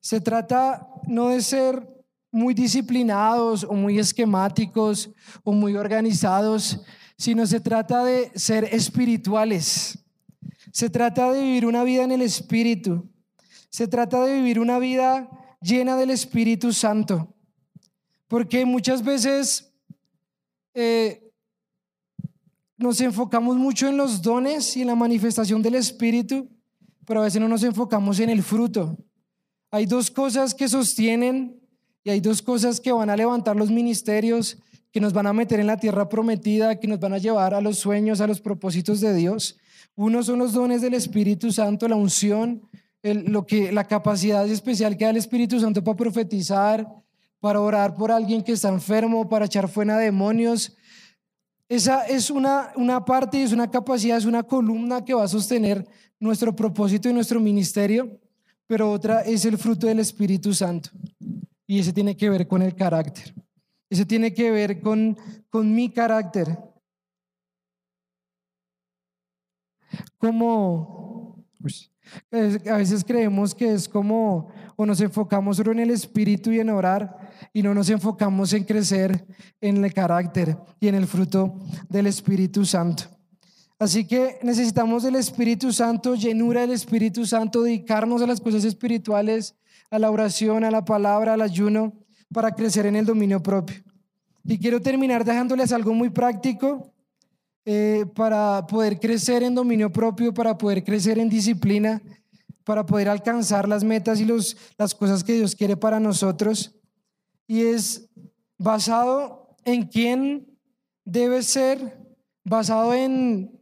Se 0.00 0.20
trata 0.20 0.88
no 1.06 1.28
de 1.28 1.40
ser 1.40 1.88
muy 2.32 2.54
disciplinados 2.54 3.62
o 3.62 3.74
muy 3.74 4.00
esquemáticos 4.00 5.10
o 5.44 5.52
muy 5.52 5.76
organizados, 5.76 6.80
sino 7.16 7.46
se 7.46 7.60
trata 7.60 8.02
de 8.02 8.32
ser 8.34 8.64
espirituales. 8.64 9.96
Se 10.72 10.90
trata 10.90 11.30
de 11.30 11.40
vivir 11.40 11.66
una 11.66 11.84
vida 11.84 12.02
en 12.02 12.10
el 12.10 12.22
Espíritu. 12.22 13.08
Se 13.68 13.86
trata 13.86 14.24
de 14.24 14.34
vivir 14.34 14.58
una 14.58 14.80
vida 14.80 15.30
llena 15.60 15.96
del 15.96 16.10
Espíritu 16.10 16.72
Santo. 16.72 17.32
Porque 18.26 18.66
muchas 18.66 19.04
veces 19.04 19.72
eh, 20.74 21.29
nos 22.80 23.00
enfocamos 23.02 23.56
mucho 23.56 23.88
en 23.88 23.98
los 23.98 24.22
dones 24.22 24.74
y 24.76 24.80
en 24.80 24.86
la 24.86 24.94
manifestación 24.94 25.60
del 25.60 25.74
Espíritu, 25.74 26.48
pero 27.04 27.20
a 27.20 27.24
veces 27.24 27.40
no 27.40 27.46
nos 27.46 27.62
enfocamos 27.62 28.18
en 28.20 28.30
el 28.30 28.42
fruto. 28.42 28.96
Hay 29.70 29.84
dos 29.84 30.10
cosas 30.10 30.54
que 30.54 30.66
sostienen 30.66 31.60
y 32.02 32.10
hay 32.10 32.20
dos 32.20 32.40
cosas 32.40 32.80
que 32.80 32.90
van 32.90 33.10
a 33.10 33.16
levantar 33.16 33.54
los 33.54 33.70
ministerios, 33.70 34.56
que 34.90 35.00
nos 35.00 35.12
van 35.12 35.26
a 35.26 35.34
meter 35.34 35.60
en 35.60 35.66
la 35.66 35.76
tierra 35.76 36.08
prometida, 36.08 36.80
que 36.80 36.88
nos 36.88 36.98
van 36.98 37.12
a 37.12 37.18
llevar 37.18 37.52
a 37.52 37.60
los 37.60 37.78
sueños, 37.78 38.22
a 38.22 38.26
los 38.26 38.40
propósitos 38.40 39.02
de 39.02 39.14
Dios. 39.14 39.58
Uno 39.94 40.22
son 40.22 40.38
los 40.38 40.54
dones 40.54 40.80
del 40.80 40.94
Espíritu 40.94 41.52
Santo, 41.52 41.86
la 41.86 41.96
unción, 41.96 42.62
lo 43.02 43.44
que, 43.44 43.72
la 43.72 43.84
capacidad 43.84 44.48
especial 44.48 44.96
que 44.96 45.04
da 45.04 45.10
el 45.10 45.18
Espíritu 45.18 45.60
Santo 45.60 45.84
para 45.84 45.98
profetizar, 45.98 46.88
para 47.40 47.60
orar 47.60 47.94
por 47.94 48.10
alguien 48.10 48.42
que 48.42 48.52
está 48.52 48.70
enfermo, 48.70 49.28
para 49.28 49.44
echar 49.44 49.68
fuera 49.68 49.98
demonios. 49.98 50.76
Esa 51.70 52.04
es 52.04 52.30
una, 52.30 52.72
una 52.74 53.04
parte, 53.04 53.40
es 53.40 53.52
una 53.52 53.70
capacidad, 53.70 54.18
es 54.18 54.24
una 54.24 54.42
columna 54.42 55.04
que 55.04 55.14
va 55.14 55.22
a 55.22 55.28
sostener 55.28 55.86
nuestro 56.18 56.54
propósito 56.54 57.08
y 57.08 57.12
nuestro 57.12 57.38
ministerio, 57.38 58.18
pero 58.66 58.90
otra 58.90 59.20
es 59.20 59.44
el 59.44 59.56
fruto 59.56 59.86
del 59.86 60.00
Espíritu 60.00 60.52
Santo. 60.52 60.90
Y 61.68 61.78
ese 61.78 61.92
tiene 61.92 62.16
que 62.16 62.28
ver 62.28 62.48
con 62.48 62.60
el 62.62 62.74
carácter. 62.74 63.32
Ese 63.88 64.04
tiene 64.04 64.34
que 64.34 64.50
ver 64.50 64.80
con, 64.80 65.16
con 65.48 65.72
mi 65.72 65.90
carácter. 65.90 66.58
Como 70.18 71.44
a 72.70 72.76
veces 72.76 73.04
creemos 73.04 73.54
que 73.54 73.72
es 73.72 73.88
como, 73.88 74.48
o 74.76 74.86
nos 74.86 75.00
enfocamos 75.00 75.56
solo 75.56 75.72
en 75.72 75.80
el 75.80 75.90
espíritu 75.90 76.50
y 76.52 76.60
en 76.60 76.70
orar, 76.70 77.30
y 77.52 77.62
no 77.62 77.74
nos 77.74 77.90
enfocamos 77.90 78.52
en 78.52 78.64
crecer 78.64 79.26
en 79.60 79.84
el 79.84 79.92
carácter 79.92 80.56
y 80.78 80.88
en 80.88 80.94
el 80.94 81.06
fruto 81.06 81.54
del 81.88 82.06
Espíritu 82.06 82.64
Santo. 82.64 83.04
Así 83.78 84.06
que 84.06 84.38
necesitamos 84.42 85.02
del 85.02 85.16
Espíritu 85.16 85.72
Santo, 85.72 86.14
llenura 86.14 86.60
del 86.60 86.72
Espíritu 86.72 87.24
Santo, 87.24 87.62
dedicarnos 87.62 88.20
a 88.20 88.26
las 88.26 88.40
cosas 88.40 88.64
espirituales 88.64 89.54
a 89.90 89.98
la 89.98 90.10
oración, 90.10 90.64
a 90.64 90.70
la 90.70 90.84
palabra, 90.84 91.34
al 91.34 91.42
ayuno, 91.42 91.92
para 92.32 92.52
crecer 92.52 92.86
en 92.86 92.96
el 92.96 93.06
dominio 93.06 93.42
propio. 93.42 93.82
Y 94.44 94.58
quiero 94.58 94.80
terminar 94.80 95.24
dejándoles 95.24 95.72
algo 95.72 95.92
muy 95.92 96.10
práctico 96.10 96.92
eh, 97.64 98.06
para 98.14 98.66
poder 98.66 98.98
crecer 98.98 99.42
en 99.42 99.54
dominio 99.54 99.92
propio, 99.92 100.32
para 100.32 100.56
poder 100.56 100.82
crecer 100.82 101.18
en 101.18 101.28
disciplina, 101.28 102.02
para 102.64 102.86
poder 102.86 103.08
alcanzar 103.08 103.68
las 103.68 103.84
metas 103.84 104.20
y 104.20 104.24
los, 104.24 104.56
las 104.78 104.94
cosas 104.94 105.24
que 105.24 105.34
Dios 105.34 105.54
quiere 105.54 105.76
para 105.76 106.00
nosotros. 106.00 106.74
Y 107.46 107.62
es 107.62 108.08
basado 108.58 109.56
en 109.64 109.86
quién 109.86 110.58
debe 111.04 111.42
ser, 111.42 111.98
basado 112.44 112.94
en 112.94 113.60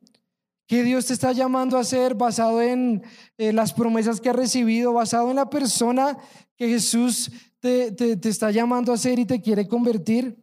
qué 0.66 0.84
Dios 0.84 1.06
te 1.06 1.14
está 1.14 1.32
llamando 1.32 1.78
a 1.78 1.84
ser, 1.84 2.14
basado 2.14 2.60
en 2.60 3.02
eh, 3.38 3.52
las 3.52 3.72
promesas 3.72 4.20
que 4.20 4.28
ha 4.28 4.34
recibido, 4.34 4.92
basado 4.92 5.30
en 5.30 5.36
la 5.36 5.48
persona 5.48 6.18
que 6.56 6.68
Jesús 6.68 7.30
te, 7.60 7.92
te, 7.92 8.28
está 8.28 8.50
llamando 8.50 8.92
a 8.92 8.98
ser 8.98 9.18
y 9.18 9.24
te 9.24 9.40
quiere 9.40 9.66
convertir. 9.66 10.36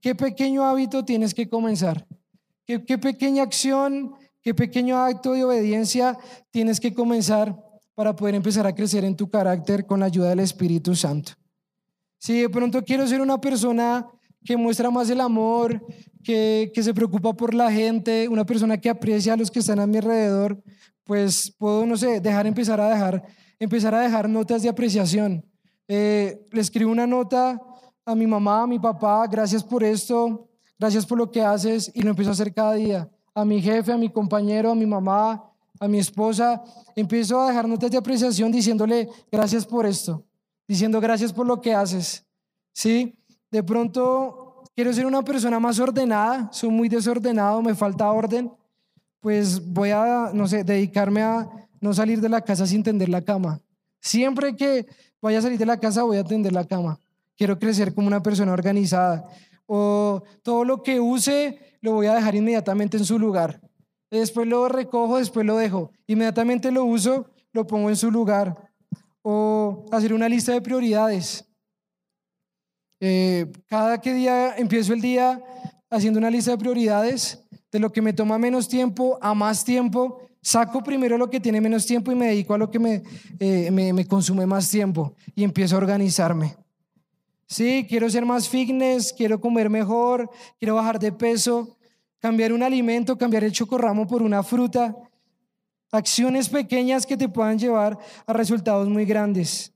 ¿Qué 0.00 0.14
pequeño 0.14 0.64
hábito 0.64 1.04
tienes 1.04 1.34
que 1.34 1.48
comenzar? 1.48 2.06
¿Qué, 2.66 2.84
¿Qué, 2.84 2.98
pequeña 2.98 3.42
acción, 3.42 4.14
qué 4.40 4.54
pequeño 4.54 4.96
acto 4.96 5.32
de 5.32 5.44
obediencia 5.44 6.18
tienes 6.50 6.80
que 6.80 6.94
comenzar 6.94 7.56
para 7.94 8.14
poder 8.14 8.34
empezar 8.34 8.66
a 8.66 8.74
crecer 8.74 9.04
en 9.04 9.16
tu 9.16 9.28
carácter 9.28 9.86
con 9.86 10.00
la 10.00 10.06
ayuda 10.06 10.30
del 10.30 10.40
Espíritu 10.40 10.94
Santo? 10.94 11.32
Si 12.18 12.40
de 12.40 12.48
pronto 12.48 12.84
quiero 12.84 13.06
ser 13.06 13.20
una 13.20 13.40
persona 13.40 14.06
que 14.44 14.56
muestra 14.56 14.90
más 14.90 15.10
el 15.10 15.20
amor, 15.20 15.84
que, 16.22 16.70
que, 16.74 16.82
se 16.82 16.94
preocupa 16.94 17.32
por 17.32 17.52
la 17.54 17.70
gente, 17.70 18.28
una 18.28 18.44
persona 18.44 18.78
que 18.78 18.90
aprecia 18.90 19.32
a 19.32 19.36
los 19.36 19.50
que 19.50 19.58
están 19.58 19.80
a 19.80 19.86
mi 19.86 19.98
alrededor, 19.98 20.62
pues 21.04 21.54
puedo, 21.58 21.84
no 21.86 21.96
sé, 21.96 22.20
dejar, 22.20 22.46
empezar 22.46 22.80
a 22.80 22.88
dejar, 22.88 23.24
empezar 23.58 23.94
a 23.94 24.00
dejar 24.00 24.28
notas 24.28 24.62
de 24.62 24.68
apreciación. 24.68 25.44
Eh, 25.88 26.46
le 26.50 26.60
escribo 26.60 26.90
una 26.90 27.06
nota 27.06 27.60
a 28.04 28.14
mi 28.14 28.26
mamá, 28.26 28.62
a 28.62 28.66
mi 28.66 28.78
papá, 28.78 29.26
gracias 29.26 29.62
por 29.62 29.84
esto, 29.84 30.48
gracias 30.82 31.06
por 31.06 31.16
lo 31.16 31.30
que 31.30 31.40
haces 31.40 31.92
y 31.94 32.02
lo 32.02 32.10
empiezo 32.10 32.30
a 32.30 32.32
hacer 32.32 32.52
cada 32.52 32.72
día. 32.74 33.08
A 33.34 33.44
mi 33.44 33.62
jefe, 33.62 33.92
a 33.92 33.96
mi 33.96 34.10
compañero, 34.10 34.72
a 34.72 34.74
mi 34.74 34.84
mamá, 34.84 35.44
a 35.78 35.86
mi 35.86 36.00
esposa, 36.00 36.60
empiezo 36.96 37.40
a 37.40 37.46
dejar 37.46 37.68
notas 37.68 37.88
de 37.92 37.98
apreciación 37.98 38.50
diciéndole 38.50 39.08
gracias 39.30 39.64
por 39.64 39.86
esto, 39.86 40.24
diciendo 40.66 41.00
gracias 41.00 41.32
por 41.32 41.46
lo 41.46 41.60
que 41.60 41.72
haces. 41.72 42.26
¿Sí? 42.72 43.16
De 43.48 43.62
pronto 43.62 44.64
quiero 44.74 44.92
ser 44.92 45.06
una 45.06 45.22
persona 45.22 45.60
más 45.60 45.78
ordenada, 45.78 46.50
soy 46.52 46.70
muy 46.70 46.88
desordenado, 46.88 47.62
me 47.62 47.76
falta 47.76 48.10
orden, 48.10 48.50
pues 49.20 49.64
voy 49.64 49.90
a, 49.90 50.32
no 50.34 50.48
sé, 50.48 50.64
dedicarme 50.64 51.22
a 51.22 51.48
no 51.80 51.94
salir 51.94 52.20
de 52.20 52.28
la 52.28 52.40
casa 52.40 52.66
sin 52.66 52.82
tender 52.82 53.08
la 53.08 53.22
cama. 53.22 53.60
Siempre 54.00 54.56
que 54.56 54.88
vaya 55.20 55.38
a 55.38 55.42
salir 55.42 55.58
de 55.60 55.66
la 55.66 55.78
casa 55.78 56.02
voy 56.02 56.16
a 56.16 56.24
tender 56.24 56.52
la 56.52 56.64
cama. 56.64 56.98
Quiero 57.36 57.56
crecer 57.56 57.94
como 57.94 58.08
una 58.08 58.20
persona 58.20 58.52
organizada. 58.52 59.28
O 59.74 60.22
todo 60.42 60.66
lo 60.66 60.82
que 60.82 61.00
use 61.00 61.58
lo 61.80 61.92
voy 61.92 62.06
a 62.06 62.14
dejar 62.14 62.34
inmediatamente 62.34 62.98
en 62.98 63.06
su 63.06 63.18
lugar. 63.18 63.58
Después 64.10 64.46
lo 64.46 64.68
recojo, 64.68 65.16
después 65.16 65.46
lo 65.46 65.56
dejo. 65.56 65.90
Inmediatamente 66.06 66.70
lo 66.70 66.84
uso, 66.84 67.30
lo 67.54 67.66
pongo 67.66 67.88
en 67.88 67.96
su 67.96 68.10
lugar. 68.10 68.70
O 69.22 69.86
hacer 69.90 70.12
una 70.12 70.28
lista 70.28 70.52
de 70.52 70.60
prioridades. 70.60 71.46
Eh, 73.00 73.50
cada 73.66 73.98
que 73.98 74.12
día 74.12 74.54
empiezo 74.58 74.92
el 74.92 75.00
día 75.00 75.42
haciendo 75.88 76.18
una 76.18 76.28
lista 76.28 76.50
de 76.50 76.58
prioridades, 76.58 77.42
de 77.70 77.78
lo 77.78 77.90
que 77.90 78.02
me 78.02 78.12
toma 78.12 78.36
menos 78.36 78.68
tiempo 78.68 79.18
a 79.22 79.32
más 79.32 79.64
tiempo, 79.64 80.20
saco 80.42 80.82
primero 80.82 81.16
lo 81.16 81.30
que 81.30 81.40
tiene 81.40 81.62
menos 81.62 81.86
tiempo 81.86 82.12
y 82.12 82.14
me 82.14 82.26
dedico 82.26 82.52
a 82.52 82.58
lo 82.58 82.70
que 82.70 82.78
me, 82.78 83.02
eh, 83.40 83.70
me, 83.70 83.94
me 83.94 84.06
consume 84.06 84.44
más 84.44 84.68
tiempo 84.68 85.14
y 85.34 85.44
empiezo 85.44 85.76
a 85.76 85.78
organizarme. 85.78 86.56
Sí, 87.52 87.86
quiero 87.86 88.08
ser 88.08 88.24
más 88.24 88.48
fitness, 88.48 89.12
quiero 89.12 89.40
comer 89.40 89.68
mejor, 89.68 90.30
quiero 90.58 90.76
bajar 90.76 90.98
de 90.98 91.12
peso, 91.12 91.76
cambiar 92.18 92.52
un 92.52 92.62
alimento, 92.62 93.18
cambiar 93.18 93.44
el 93.44 93.52
chocorramo 93.52 94.06
por 94.06 94.22
una 94.22 94.42
fruta. 94.42 94.96
Acciones 95.90 96.48
pequeñas 96.48 97.04
que 97.04 97.18
te 97.18 97.28
puedan 97.28 97.58
llevar 97.58 97.98
a 98.26 98.32
resultados 98.32 98.88
muy 98.88 99.04
grandes. 99.04 99.70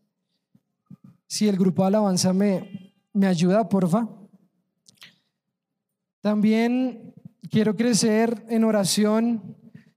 Si 1.26 1.46
el 1.48 1.58
grupo 1.58 1.82
de 1.82 1.88
alabanza 1.88 2.32
me, 2.32 2.86
¿Me 3.16 3.26
ayuda, 3.26 3.66
porfa? 3.66 4.06
También 6.20 7.14
quiero 7.50 7.74
crecer 7.74 8.44
en 8.50 8.62
oración, 8.62 9.56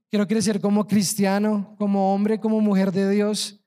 quiero 0.09 0.25
crecer 0.25 0.61
como 0.61 0.87
cristiano, 0.87 1.75
como 1.77 2.13
hombre, 2.13 2.39
como 2.39 2.61
mujer 2.61 2.93
de 2.93 3.09
Dios. 3.09 3.58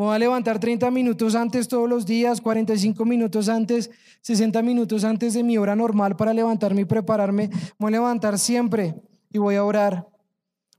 Voy 0.00 0.16
a 0.16 0.18
levantar 0.18 0.58
30 0.58 0.90
minutos 0.90 1.34
antes 1.34 1.68
todos 1.68 1.86
los 1.86 2.06
días, 2.06 2.40
45 2.40 3.04
minutos 3.04 3.50
antes, 3.50 3.90
60 4.22 4.62
minutos 4.62 5.04
antes 5.04 5.34
de 5.34 5.42
mi 5.42 5.58
hora 5.58 5.76
normal 5.76 6.16
para 6.16 6.32
levantarme 6.32 6.80
y 6.80 6.84
prepararme. 6.86 7.48
Me 7.48 7.58
voy 7.78 7.88
a 7.88 7.90
levantar 7.90 8.38
siempre 8.38 8.94
y 9.30 9.36
voy 9.36 9.56
a 9.56 9.64
orar. 9.64 10.08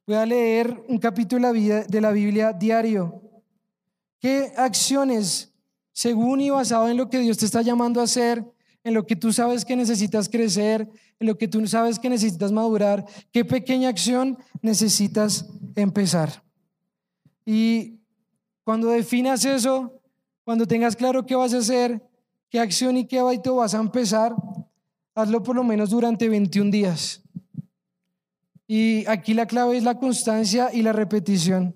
Voy 0.08 0.16
a 0.16 0.26
leer 0.26 0.84
un 0.88 0.98
capítulo 0.98 1.54
de 1.54 2.02
la 2.02 2.10
Biblia 2.10 2.52
diario. 2.52 3.22
¿Qué 4.18 4.54
acciones 4.58 5.54
según 5.92 6.42
y 6.42 6.50
basado 6.50 6.90
en 6.90 6.98
lo 6.98 7.08
que 7.08 7.20
Dios 7.20 7.38
te 7.38 7.46
está 7.46 7.62
llamando 7.62 8.02
a 8.02 8.06
hacer, 8.06 8.44
en 8.84 8.96
lo 8.96 9.06
que 9.06 9.16
tú 9.16 9.32
sabes 9.32 9.66
que 9.66 9.76
necesitas 9.76 10.30
crecer, 10.30 10.90
en 11.20 11.28
lo 11.28 11.38
que 11.38 11.48
tú 11.48 11.68
sabes 11.68 12.00
que 12.00 12.10
necesitas 12.10 12.52
madurar, 12.52 13.06
qué 13.32 13.46
pequeña 13.46 13.90
acción 13.90 14.40
necesitas 14.64 15.46
empezar. 15.76 16.44
Y 17.46 18.01
cuando 18.64 18.90
definas 18.90 19.46
eso, 19.46 20.02
cuando 20.44 20.66
tengas 20.66 20.96
claro 20.96 21.26
qué 21.26 21.36
vas 21.36 21.54
a 21.54 21.60
hacer, 21.60 22.02
qué 22.50 22.60
acción 22.60 22.98
y 22.98 23.06
qué 23.06 23.20
hábito 23.20 23.56
vas 23.56 23.74
a 23.74 23.80
empezar, 23.80 24.36
hazlo 25.16 25.44
por 25.44 25.56
lo 25.56 25.64
menos 25.64 25.90
durante 25.90 26.30
21 26.30 26.72
días. 26.72 27.22
Y 28.68 29.06
aquí 29.08 29.34
la 29.34 29.48
clave 29.48 29.78
es 29.78 29.84
la 29.84 30.00
constancia 30.00 30.70
y 30.74 30.82
la 30.82 30.94
repetición. 30.94 31.76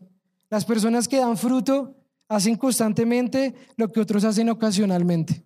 Las 0.49 0.63
personas 0.63 1.07
que 1.07 1.17
dan 1.17 1.37
fruto 1.37 1.95
hacen 2.27 2.55
constantemente 2.55 3.53
lo 3.75 3.91
que 3.91 3.99
otros 3.99 4.23
hacen 4.23 4.49
ocasionalmente. 4.49 5.43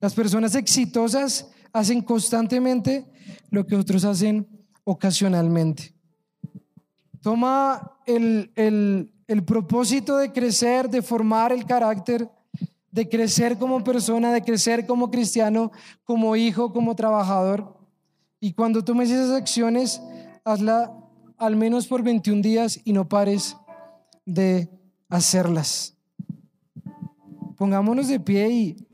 Las 0.00 0.14
personas 0.14 0.54
exitosas 0.54 1.50
hacen 1.72 2.02
constantemente 2.02 3.06
lo 3.50 3.66
que 3.66 3.76
otros 3.76 4.04
hacen 4.04 4.46
ocasionalmente. 4.84 5.94
Toma 7.22 7.96
el, 8.06 9.12
el 9.30 9.44
propósito 9.44 10.16
de 10.16 10.32
crecer, 10.32 10.90
de 10.90 11.02
formar 11.02 11.52
el 11.52 11.64
carácter, 11.64 12.28
de 12.90 13.08
crecer 13.08 13.56
como 13.58 13.84
persona, 13.84 14.32
de 14.32 14.42
crecer 14.42 14.84
como 14.86 15.08
cristiano, 15.08 15.70
como 16.02 16.34
hijo, 16.34 16.72
como 16.72 16.96
trabajador. 16.96 17.78
Y 18.40 18.54
cuando 18.54 18.82
tomes 18.82 19.08
esas 19.08 19.30
acciones, 19.30 20.02
hazla 20.44 20.92
al 21.38 21.54
menos 21.54 21.86
por 21.86 22.02
21 22.02 22.42
días 22.42 22.80
y 22.84 22.92
no 22.92 23.08
pares 23.08 23.56
de 24.26 24.68
hacerlas. 25.08 25.96
Pongámonos 27.56 28.08
de 28.08 28.18
pie 28.18 28.50
y 28.50 28.88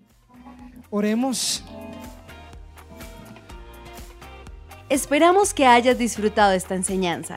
oremos. 0.91 1.65
Esperamos 4.91 5.55
que 5.55 5.65
hayas 5.65 5.97
disfrutado 5.97 6.53
esta 6.53 6.75
enseñanza. 6.75 7.37